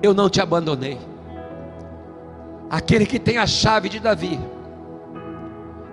Eu 0.00 0.14
não 0.14 0.30
te 0.30 0.40
abandonei. 0.40 0.98
Aquele 2.70 3.04
que 3.04 3.18
tem 3.18 3.36
a 3.36 3.46
chave 3.46 3.88
de 3.88 3.98
Davi 3.98 4.38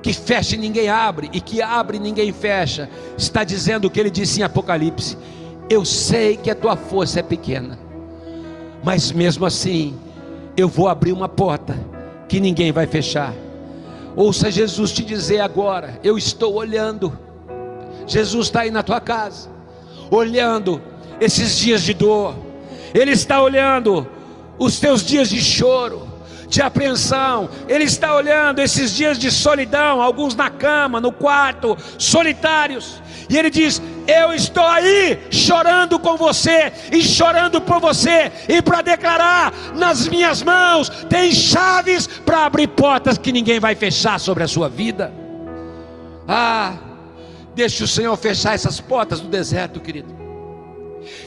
que 0.02 0.14
fecha 0.14 0.56
e 0.56 0.58
ninguém 0.58 0.90
abre, 0.90 1.30
e 1.32 1.40
que 1.40 1.62
abre 1.62 1.98
e 1.98 2.00
ninguém 2.00 2.34
fecha, 2.34 2.90
está 3.16 3.44
dizendo 3.44 3.86
o 3.86 3.90
que 3.90 4.00
ele 4.00 4.10
disse 4.10 4.40
em 4.40 4.44
Apocalipse: 4.44 5.18
Eu 5.70 5.84
sei 5.84 6.38
que 6.38 6.50
a 6.50 6.56
tua 6.56 6.76
força 6.76 7.20
é 7.20 7.24
pequena, 7.24 7.78
mas 8.84 9.12
mesmo 9.12 9.46
assim, 9.46 9.96
eu 10.56 10.68
vou 10.68 10.88
abrir 10.88 11.14
uma 11.14 11.30
porta 11.30 11.76
que 12.28 12.40
ninguém 12.40 12.72
vai 12.72 12.88
fechar. 12.88 13.34
Ouça 14.15 14.52
Jesus 14.52 14.91
te 14.91 15.04
dizer 15.04 15.39
agora: 15.39 16.00
Eu 16.04 16.17
estou 16.17 16.56
olhando. 16.56 17.17
Jesus 18.08 18.47
está 18.47 18.62
aí 18.62 18.71
na 18.71 18.84
tua 18.84 19.00
casa, 19.00 19.50
olhando 20.10 20.82
esses 21.19 21.58
dias 21.58 21.84
de 21.84 21.93
dor, 21.93 22.36
Ele 22.93 23.12
está 23.12 23.41
olhando 23.41 24.08
os 24.58 24.80
teus 24.80 25.04
dias 25.06 25.30
de 25.30 25.41
choro, 25.41 26.08
de 26.47 26.62
apreensão. 26.62 27.50
Ele 27.67 27.86
está 27.86 28.13
olhando 28.15 28.60
esses 28.60 28.95
dias 28.95 29.17
de 29.17 29.32
solidão, 29.32 30.02
alguns 30.02 30.36
na 30.36 30.50
cama, 30.50 31.00
no 31.00 31.12
quarto, 31.12 31.78
solitários. 31.97 33.02
E 33.30 33.38
ele 33.38 33.50
diz: 33.50 33.82
Eu 34.08 34.34
estou 34.34 34.66
aí 34.66 35.20
chorando 35.30 36.00
com 36.00 36.18
você 36.18 36.72
e 36.92 37.02
chorando 37.02 37.62
por 37.62 37.80
você, 37.80 38.32
e 38.48 38.62
para 38.62 38.82
declarar: 38.82 39.54
nas 39.76 40.08
minhas 40.08 40.42
mãos 40.42 40.90
tem 41.10 41.32
chaves 41.32 42.08
para 42.08 42.46
abrir 42.46 42.68
portas 42.68 43.18
que 43.18 43.32
ninguém 43.32 43.60
vai 43.60 43.76
fechar 43.76 44.20
sobre 44.20 44.44
a 44.44 44.48
sua 44.48 44.68
vida. 44.70 45.14
Ah, 46.28 46.74
deixe 47.54 47.84
o 47.84 47.88
Senhor 47.88 48.16
fechar 48.18 48.56
essas 48.56 48.80
portas 48.80 49.20
do 49.20 49.28
deserto, 49.28 49.80
querido. 49.80 50.14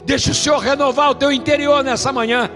Deixe 0.05 0.31
o 0.31 0.35
Senhor 0.35 0.59
renovar 0.59 1.11
o 1.11 1.15
teu 1.15 1.31
interior 1.31 1.83
nessa 1.83 2.11
manhã 2.11 2.49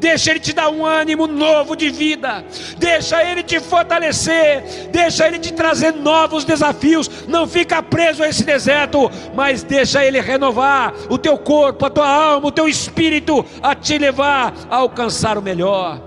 deixa 0.00 0.30
Ele 0.30 0.40
te 0.40 0.52
dar 0.52 0.70
um 0.70 0.84
ânimo 0.84 1.26
novo 1.26 1.76
de 1.76 1.90
vida, 1.90 2.42
deixa 2.78 3.22
Ele 3.22 3.42
te 3.42 3.60
fortalecer, 3.60 4.88
deixa 4.90 5.26
Ele 5.26 5.38
te 5.38 5.52
trazer 5.52 5.92
novos 5.92 6.44
desafios. 6.44 7.28
Não 7.28 7.46
fica 7.46 7.82
preso 7.82 8.22
a 8.22 8.28
esse 8.28 8.42
deserto, 8.42 9.10
mas 9.34 9.62
deixa 9.62 10.04
Ele 10.04 10.20
renovar 10.20 10.94
o 11.10 11.18
teu 11.18 11.36
corpo, 11.36 11.84
a 11.84 11.90
tua 11.90 12.08
alma, 12.08 12.48
o 12.48 12.52
teu 12.52 12.66
espírito, 12.66 13.44
a 13.62 13.74
te 13.74 13.98
levar 13.98 14.54
a 14.70 14.76
alcançar 14.76 15.36
o 15.36 15.42
melhor. 15.42 16.00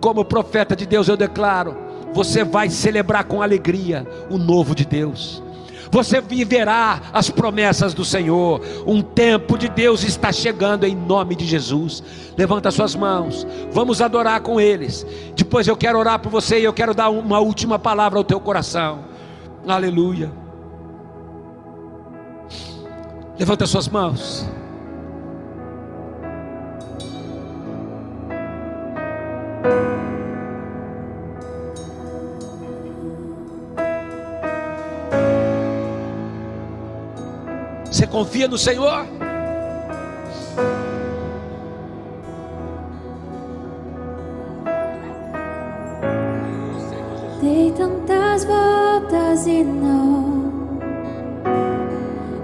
Como 0.00 0.24
profeta 0.24 0.74
de 0.74 0.86
Deus, 0.86 1.06
eu 1.06 1.16
declaro: 1.16 1.76
você 2.12 2.42
vai 2.42 2.70
celebrar 2.70 3.24
com 3.24 3.42
alegria 3.42 4.06
o 4.30 4.38
novo 4.38 4.74
de 4.74 4.86
Deus 4.86 5.45
você 5.96 6.20
viverá 6.20 7.00
as 7.10 7.30
promessas 7.30 7.94
do 7.94 8.04
Senhor. 8.04 8.60
Um 8.86 9.00
tempo 9.00 9.56
de 9.56 9.66
Deus 9.66 10.04
está 10.04 10.30
chegando 10.30 10.84
em 10.84 10.94
nome 10.94 11.34
de 11.34 11.46
Jesus. 11.46 12.02
Levanta 12.36 12.70
suas 12.70 12.94
mãos, 12.94 13.46
vamos 13.72 14.02
adorar 14.02 14.42
com 14.42 14.60
eles. 14.60 15.06
Depois 15.34 15.66
eu 15.66 15.74
quero 15.74 15.98
orar 15.98 16.18
por 16.18 16.28
você 16.28 16.60
e 16.60 16.64
eu 16.64 16.72
quero 16.74 16.92
dar 16.92 17.08
uma 17.08 17.40
última 17.40 17.78
palavra 17.78 18.18
ao 18.18 18.24
teu 18.24 18.38
coração. 18.38 19.06
Aleluia. 19.66 20.30
Levanta 23.38 23.64
suas 23.64 23.88
mãos. 23.88 24.46
Confia 38.16 38.48
no 38.48 38.56
Senhor? 38.56 39.06
Dei 47.42 47.70
tantas 47.72 48.46
voltas 48.46 49.46
e 49.46 49.62
não, 49.62 50.78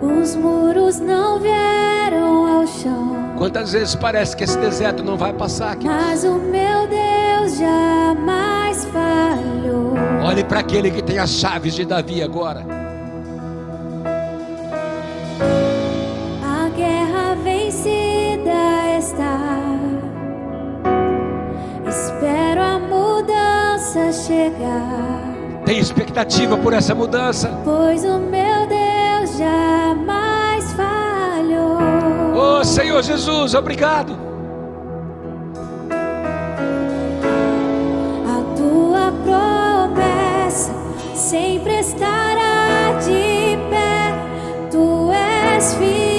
os 0.03 0.37
muros 0.37 1.01
não 1.01 1.41
vieram 1.41 2.61
ao 2.61 2.67
chão. 2.67 3.33
Quantas 3.39 3.73
vezes 3.73 3.95
parece 3.95 4.37
que 4.37 4.45
esse 4.45 4.59
deserto 4.59 5.03
não 5.03 5.17
vai 5.17 5.33
passar 5.33 5.73
aqui? 5.73 5.87
Mas 5.87 6.23
o 6.23 6.35
meu 6.35 6.87
Deus 6.87 7.57
jamais 7.57 8.85
falhou. 8.85 9.95
Olhe 10.23 10.45
para 10.45 10.61
aquele 10.61 10.91
que 10.91 11.01
tem 11.03 11.19
as 11.19 11.31
chaves 11.31 11.75
de 11.75 11.87
Davi 11.87 12.23
agora. 12.23 12.82
Tem 25.65 25.79
expectativa 25.79 26.57
por 26.57 26.73
essa 26.73 26.95
mudança? 26.95 27.49
Pois 27.65 28.05
o 28.05 28.19
meu 28.19 28.67
Deus 28.67 29.39
jamais 29.39 30.73
falhou. 30.73 31.79
Oh 32.35 32.65
Senhor 32.65 33.03
Jesus, 33.03 33.55
obrigado. 33.55 34.13
A 38.27 38.43
tua 38.57 39.13
promessa 39.25 40.73
sempre 41.15 41.79
estará 41.79 42.99
de 42.99 43.57
pé. 43.71 44.69
Tu 44.71 45.13
és 45.13 45.75
fiel. 45.75 46.12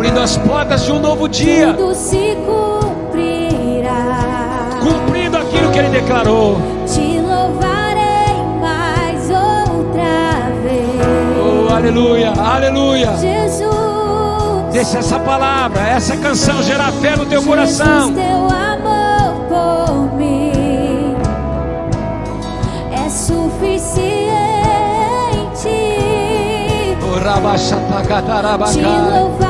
Abrindo 0.00 0.20
as 0.20 0.38
portas 0.38 0.82
de 0.86 0.92
um 0.92 0.98
novo 0.98 1.28
dia. 1.28 1.74
Tudo 1.74 1.94
se 1.94 2.34
cumprirá. 2.46 3.90
Cumprindo 4.80 5.36
aquilo 5.36 5.70
que 5.70 5.78
ele 5.78 5.90
declarou. 5.90 6.56
Te 6.86 7.20
louvarei 7.20 8.34
mais 8.58 9.28
outra 9.28 10.48
vez. 10.62 10.88
Oh, 11.38 11.68
aleluia, 11.74 12.32
aleluia. 12.32 13.14
Jesus. 13.18 13.68
Deixa 14.72 15.00
essa 15.00 15.18
palavra, 15.18 15.86
essa 15.86 16.16
canção 16.16 16.62
gerar 16.62 16.92
fé 16.92 17.14
no 17.16 17.26
teu 17.26 17.42
Jesus, 17.42 17.46
coração. 17.46 18.14
Teu 18.14 18.48
amor 18.48 19.34
por 19.50 20.16
mim 20.16 21.14
é 22.90 23.10
suficiente. 23.10 24.30
Oh, 27.02 27.18
Te 28.72 28.80
louvar 28.80 29.49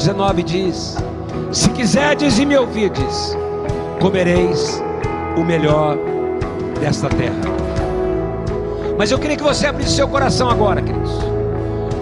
19 0.00 0.42
diz: 0.42 0.96
Se 1.52 1.68
quiserdes 1.70 2.38
e 2.38 2.46
me 2.46 2.56
ouvides, 2.56 3.36
comereis 4.00 4.82
o 5.36 5.44
melhor 5.44 5.98
desta 6.80 7.06
terra. 7.10 7.36
Mas 8.96 9.10
eu 9.10 9.18
queria 9.18 9.36
que 9.36 9.42
você 9.42 9.66
abrisse 9.66 9.96
seu 9.96 10.08
coração 10.08 10.48
agora, 10.48 10.80
queridos. 10.80 11.12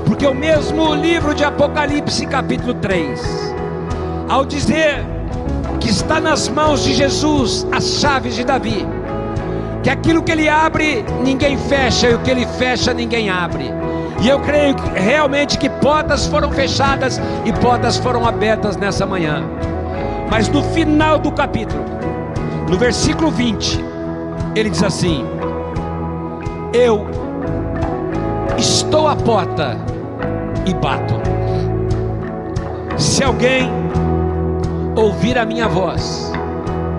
Porque 0.07 0.25
o 0.25 0.35
mesmo 0.35 0.95
livro 0.95 1.35
de 1.35 1.43
Apocalipse, 1.43 2.25
capítulo 2.27 2.75
3, 2.75 3.21
ao 4.29 4.45
dizer 4.45 5.05
que 5.81 5.89
está 5.89 6.21
nas 6.21 6.49
mãos 6.49 6.85
de 6.85 6.95
Jesus 6.95 7.67
as 7.73 7.85
chaves 8.01 8.37
de 8.37 8.45
Davi, 8.45 8.87
que 9.83 9.91
aquilo 9.91 10.23
que 10.23 10.31
ele 10.31 10.49
abre, 10.49 11.05
ninguém 11.25 11.59
fecha, 11.59 12.09
e 12.09 12.15
o 12.15 12.21
que 12.21 12.31
ele 12.31 12.47
fecha, 12.59 12.95
ninguém 12.95 13.29
abre. 13.29 13.78
E 14.21 14.29
eu 14.29 14.41
creio 14.41 14.75
realmente 14.95 15.57
que 15.59 15.69
portas 15.69 16.27
foram 16.27 16.51
fechadas 16.51 17.21
e 17.45 17.53
portas 17.53 17.97
foram 17.97 18.27
abertas 18.27 18.77
nessa 18.77 19.07
manhã. 19.07 19.45
Mas 20.31 20.49
no 20.49 20.63
final 20.63 21.19
do 21.19 21.31
capítulo, 21.31 21.85
no 22.69 22.77
versículo 22.77 23.31
20, 23.31 23.83
ele 24.57 24.71
diz 24.71 24.83
assim: 24.83 25.25
Eu 26.73 27.07
estou 28.57 29.07
à 29.07 29.15
porta 29.15 29.77
e 30.67 30.75
bato. 30.75 31.15
Se 32.97 33.23
alguém 33.23 33.71
ouvir 34.97 35.39
a 35.39 35.47
minha 35.47 35.69
voz 35.69 36.33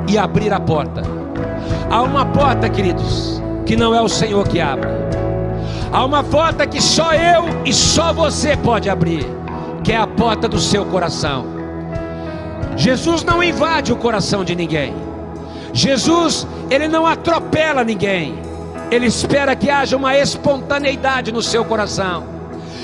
e 0.07 0.17
abrir 0.17 0.53
a 0.53 0.59
porta, 0.59 1.01
há 1.91 2.01
uma 2.01 2.25
porta, 2.25 2.69
queridos, 2.69 3.41
que 3.65 3.75
não 3.75 3.93
é 3.93 4.01
o 4.01 4.07
Senhor 4.07 4.47
que 4.47 4.61
abre. 4.61 4.89
Há 5.91 6.05
uma 6.05 6.23
porta 6.23 6.67
que 6.67 6.81
só 6.81 7.13
eu 7.13 7.45
e 7.65 7.73
só 7.73 8.13
você 8.13 8.55
pode 8.55 8.89
abrir, 8.89 9.25
que 9.83 9.91
é 9.91 9.97
a 9.97 10.05
porta 10.05 10.47
do 10.47 10.59
seu 10.59 10.85
coração. 10.85 11.45
Jesus 12.75 13.23
não 13.23 13.43
invade 13.43 13.91
o 13.91 13.95
coração 13.95 14.45
de 14.45 14.55
ninguém. 14.55 14.93
Jesus, 15.73 16.47
ele 16.69 16.87
não 16.87 17.05
atropela 17.05 17.83
ninguém. 17.83 18.39
Ele 18.91 19.07
espera 19.07 19.55
que 19.55 19.69
haja 19.69 19.97
uma 19.97 20.15
espontaneidade 20.15 21.31
no 21.31 21.41
seu 21.41 21.65
coração. 21.65 22.23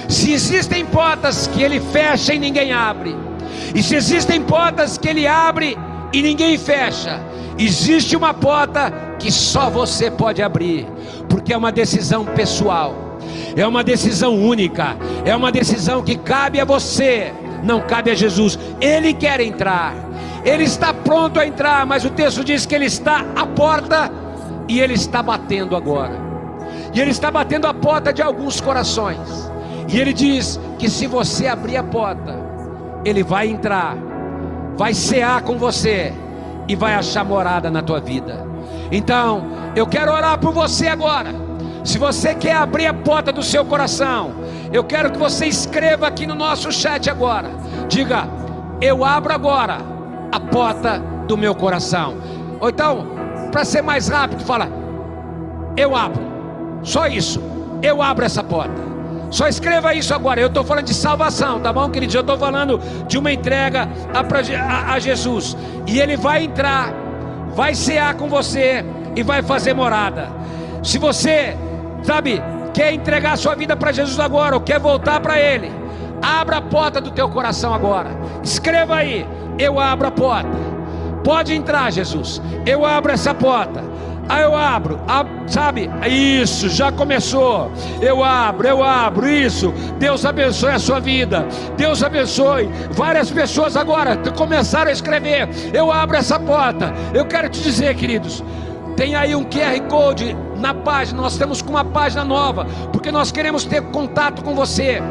Se 0.10 0.32
existem 0.32 0.86
portas 0.86 1.48
que 1.48 1.62
ele 1.62 1.80
fecha 1.80 2.34
e 2.34 2.40
ninguém 2.40 2.74
abre, 2.74 3.16
e 3.74 3.82
se 3.82 3.96
existem 3.96 4.42
portas 4.42 4.98
que 4.98 5.08
ele 5.08 5.28
abre 5.28 5.78
e 6.12 6.22
ninguém 6.22 6.58
fecha, 6.58 7.20
existe 7.58 8.16
uma 8.16 8.34
porta 8.34 8.92
que 9.18 9.32
só 9.32 9.70
você 9.70 10.12
pode 10.12 10.42
abrir, 10.42 10.88
porque 11.36 11.52
é 11.52 11.58
uma 11.58 11.70
decisão 11.70 12.24
pessoal, 12.24 12.96
é 13.58 13.68
uma 13.68 13.84
decisão 13.84 14.42
única, 14.42 14.96
é 15.26 15.36
uma 15.36 15.52
decisão 15.52 16.02
que 16.02 16.16
cabe 16.16 16.62
a 16.62 16.64
você, 16.64 17.34
não 17.62 17.82
cabe 17.82 18.10
a 18.10 18.16
Jesus. 18.16 18.58
Ele 18.80 19.14
quer 19.14 19.42
entrar, 19.42 19.94
ele 20.46 20.64
está 20.64 20.94
pronto 20.94 21.38
a 21.38 21.46
entrar, 21.46 21.86
mas 21.86 22.06
o 22.06 22.10
texto 22.10 22.42
diz 22.42 22.66
que 22.66 22.74
ele 22.74 22.86
está 22.86 23.26
à 23.36 23.46
porta 23.46 24.10
e 24.70 24.80
ele 24.80 24.94
está 24.94 25.22
batendo 25.22 25.76
agora. 25.76 26.14
E 26.94 27.02
ele 27.02 27.12
está 27.12 27.30
batendo 27.30 27.68
a 27.68 27.74
porta 27.74 28.14
de 28.14 28.22
alguns 28.22 28.62
corações. 28.62 29.52
E 29.90 30.00
ele 30.00 30.14
diz 30.14 30.58
que 30.80 30.90
se 30.90 31.06
você 31.06 31.48
abrir 31.48 31.76
a 31.76 31.84
porta, 31.84 32.34
ele 33.04 33.24
vai 33.24 33.50
entrar, 33.50 33.98
vai 34.78 34.94
cear 34.94 35.42
com 35.42 35.58
você 35.58 36.14
e 36.66 36.78
vai 36.78 36.96
achar 36.96 37.26
morada 37.26 37.70
na 37.70 37.82
tua 37.82 38.00
vida. 38.00 38.42
Então, 38.90 39.65
eu 39.76 39.86
quero 39.88 40.12
orar 40.12 40.38
por 40.40 40.52
você 40.54 40.88
agora. 40.88 41.30
Se 41.84 41.98
você 41.98 42.34
quer 42.34 42.56
abrir 42.56 42.88
a 42.88 42.94
porta 42.94 43.32
do 43.32 43.44
seu 43.44 43.64
coração, 43.64 44.32
eu 44.74 44.84
quero 44.84 45.12
que 45.12 45.18
você 45.20 45.46
escreva 45.46 46.08
aqui 46.08 46.26
no 46.26 46.34
nosso 46.36 46.72
chat 46.72 47.10
agora. 47.10 47.50
Diga: 47.88 48.28
Eu 48.82 49.04
abro 49.06 49.34
agora 49.34 49.78
a 50.32 50.40
porta 50.40 51.00
do 51.28 51.38
meu 51.38 51.54
coração. 51.54 52.16
Ou 52.60 52.70
então, 52.70 53.08
para 53.52 53.64
ser 53.64 53.82
mais 53.84 54.08
rápido, 54.08 54.44
fala: 54.44 54.68
Eu 55.78 55.96
abro. 55.96 56.24
Só 56.82 57.08
isso. 57.08 57.42
Eu 57.82 58.02
abro 58.02 58.26
essa 58.26 58.44
porta. 58.44 58.84
Só 59.30 59.48
escreva 59.48 59.94
isso 59.94 60.14
agora. 60.14 60.40
Eu 60.40 60.48
estou 60.48 60.64
falando 60.64 60.86
de 60.86 60.94
salvação, 60.94 61.60
tá 61.60 61.72
bom, 61.74 61.90
queridos? 61.90 62.16
Eu 62.16 62.22
estou 62.22 62.38
falando 62.38 62.80
de 63.08 63.18
uma 63.18 63.32
entrega 63.32 63.88
a, 64.14 64.22
a- 64.22 64.94
a 64.94 65.00
Jesus. 65.00 65.56
E 65.86 66.00
Ele 66.00 66.16
vai 66.16 66.46
entrar, 66.46 66.94
vai 67.54 67.76
cear 67.76 68.16
com 68.16 68.28
você 68.30 68.84
e 69.16 69.24
vai 69.24 69.42
fazer 69.42 69.74
morada. 69.74 70.30
Se 70.84 70.98
você, 70.98 71.56
sabe, 72.04 72.42
quer 72.74 72.94
entregar 72.94 73.38
sua 73.38 73.56
vida 73.56 73.76
para 73.76 73.92
Jesus 73.92 74.20
agora 74.20 74.56
ou 74.56 74.62
quer 74.62 74.80
voltar 74.80 75.20
para 75.20 75.40
Ele, 75.40 75.72
abra 76.22 76.58
a 76.58 76.62
porta 76.62 77.00
do 77.02 77.12
teu 77.12 77.30
coração 77.30 77.74
agora. 77.74 78.10
Escreva 78.44 78.96
aí: 78.98 79.26
Eu 79.58 79.80
abro 79.80 80.08
a 80.08 80.12
porta. 80.12 80.50
Pode 81.24 81.54
entrar, 81.56 81.92
Jesus. 81.92 82.42
Eu 82.66 82.86
abro 82.86 83.12
essa 83.12 83.34
porta. 83.34 83.84
Aí 84.28 84.42
eu 84.42 84.56
abro, 84.56 85.00
ab- 85.08 85.30
sabe? 85.46 85.88
Isso, 86.10 86.68
já 86.68 86.92
começou. 86.92 87.72
Eu 88.02 88.24
abro, 88.24 88.68
eu 88.68 88.84
abro, 88.84 89.30
isso. 89.30 89.72
Deus 90.00 90.26
abençoe 90.26 90.72
a 90.72 90.80
sua 90.80 91.00
vida. 91.00 91.46
Deus 91.78 92.02
abençoe. 92.04 92.68
Várias 92.92 93.30
pessoas 93.30 93.78
agora 93.78 94.18
começaram 94.36 94.90
a 94.90 94.94
escrever. 94.94 95.48
Eu 95.74 95.92
abro 95.92 96.18
essa 96.18 96.40
porta. 96.40 96.92
Eu 97.14 97.26
quero 97.26 97.50
te 97.50 97.62
dizer, 97.62 97.94
queridos, 97.96 98.44
tem 98.96 99.16
aí 99.16 99.36
um 99.36 99.44
QR 99.44 99.80
Code 99.90 100.36
na 100.58 100.74
página. 100.74 101.22
Nós 101.22 101.34
estamos 101.34 101.62
com 101.62 101.72
uma 101.72 101.86
página 101.86 102.24
nova, 102.24 102.66
porque 102.92 103.12
nós 103.12 103.32
queremos 103.32 103.66
ter 103.66 103.82
contato 103.92 104.44
com 104.44 104.56
você. 104.56 105.02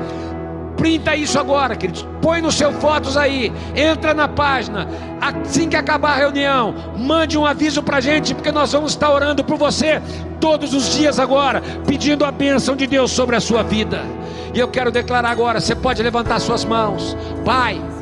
Printa 0.76 1.14
isso 1.14 1.38
agora, 1.38 1.76
queridos. 1.76 2.06
Põe 2.20 2.40
no 2.42 2.50
seu 2.50 2.72
fotos 2.72 3.16
aí. 3.16 3.52
Entra 3.74 4.12
na 4.12 4.26
página. 4.26 4.88
Assim 5.20 5.68
que 5.68 5.76
acabar 5.76 6.12
a 6.12 6.16
reunião, 6.16 6.74
mande 6.98 7.38
um 7.38 7.46
aviso 7.46 7.82
pra 7.82 8.00
gente, 8.00 8.34
porque 8.34 8.50
nós 8.50 8.72
vamos 8.72 8.92
estar 8.92 9.10
orando 9.10 9.44
por 9.44 9.56
você 9.56 10.02
todos 10.40 10.74
os 10.74 10.94
dias 10.94 11.18
agora, 11.18 11.62
pedindo 11.86 12.24
a 12.24 12.30
bênção 12.30 12.76
de 12.76 12.86
Deus 12.86 13.10
sobre 13.12 13.36
a 13.36 13.40
sua 13.40 13.62
vida. 13.62 14.02
E 14.52 14.58
eu 14.58 14.68
quero 14.68 14.90
declarar 14.90 15.30
agora: 15.30 15.60
você 15.60 15.74
pode 15.74 16.02
levantar 16.02 16.40
suas 16.40 16.64
mãos, 16.64 17.16
Pai. 17.44 17.93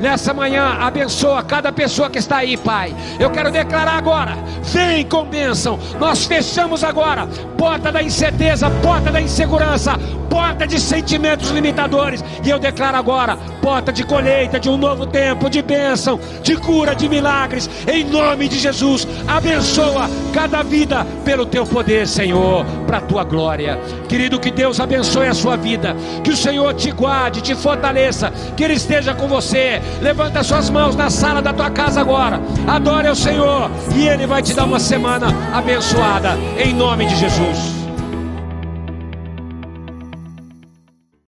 Nessa 0.00 0.34
manhã, 0.34 0.76
abençoa 0.80 1.42
cada 1.42 1.72
pessoa 1.72 2.10
que 2.10 2.18
está 2.18 2.38
aí, 2.38 2.56
Pai. 2.56 2.94
Eu 3.18 3.30
quero 3.30 3.50
declarar 3.50 3.96
agora: 3.96 4.36
vem 4.62 5.04
com 5.04 5.24
bênção. 5.24 5.78
Nós 5.98 6.26
fechamos 6.26 6.82
agora 6.82 7.28
porta 7.56 7.90
da 7.90 8.02
incerteza, 8.02 8.70
porta 8.82 9.10
da 9.10 9.20
insegurança, 9.20 9.98
porta 10.28 10.66
de 10.66 10.80
sentimentos 10.80 11.50
limitadores. 11.50 12.24
E 12.44 12.50
eu 12.50 12.58
declaro 12.58 12.96
agora 12.96 13.36
porta 13.62 13.92
de 13.92 14.04
colheita, 14.04 14.60
de 14.60 14.68
um 14.68 14.76
novo 14.76 15.06
tempo, 15.06 15.48
de 15.48 15.62
bênção, 15.62 16.20
de 16.42 16.56
cura, 16.56 16.94
de 16.94 17.08
milagres, 17.08 17.70
em 17.90 18.04
nome 18.04 18.48
de 18.48 18.58
Jesus. 18.58 19.06
Abençoa 19.26 20.10
cada 20.34 20.62
vida 20.62 21.06
pelo 21.24 21.46
teu 21.46 21.64
poder, 21.64 22.06
Senhor, 22.06 22.64
para 22.86 22.98
a 22.98 23.00
tua 23.00 23.24
glória. 23.24 23.80
Querido, 24.08 24.38
que 24.38 24.50
Deus 24.50 24.80
abençoe 24.80 25.28
a 25.28 25.34
sua 25.34 25.56
vida, 25.56 25.96
que 26.22 26.30
o 26.30 26.36
Senhor 26.36 26.74
te 26.74 26.90
guarde, 26.90 27.40
te 27.40 27.54
fortaleça, 27.54 28.32
que 28.56 28.64
Ele 28.64 28.74
esteja 28.74 29.14
com 29.14 29.26
você. 29.26 29.80
Levanta 30.00 30.42
suas 30.42 30.70
mãos 30.70 30.96
na 30.96 31.10
sala 31.10 31.40
da 31.40 31.52
tua 31.52 31.70
casa 31.70 32.00
agora, 32.00 32.40
adore 32.66 33.08
ao 33.08 33.14
Senhor, 33.14 33.70
e 33.94 34.06
Ele 34.08 34.26
vai 34.26 34.42
te 34.42 34.54
dar 34.54 34.64
uma 34.64 34.80
semana 34.80 35.28
abençoada, 35.52 36.36
em 36.58 36.74
nome 36.74 37.06
de 37.06 37.16
Jesus. 37.16 37.83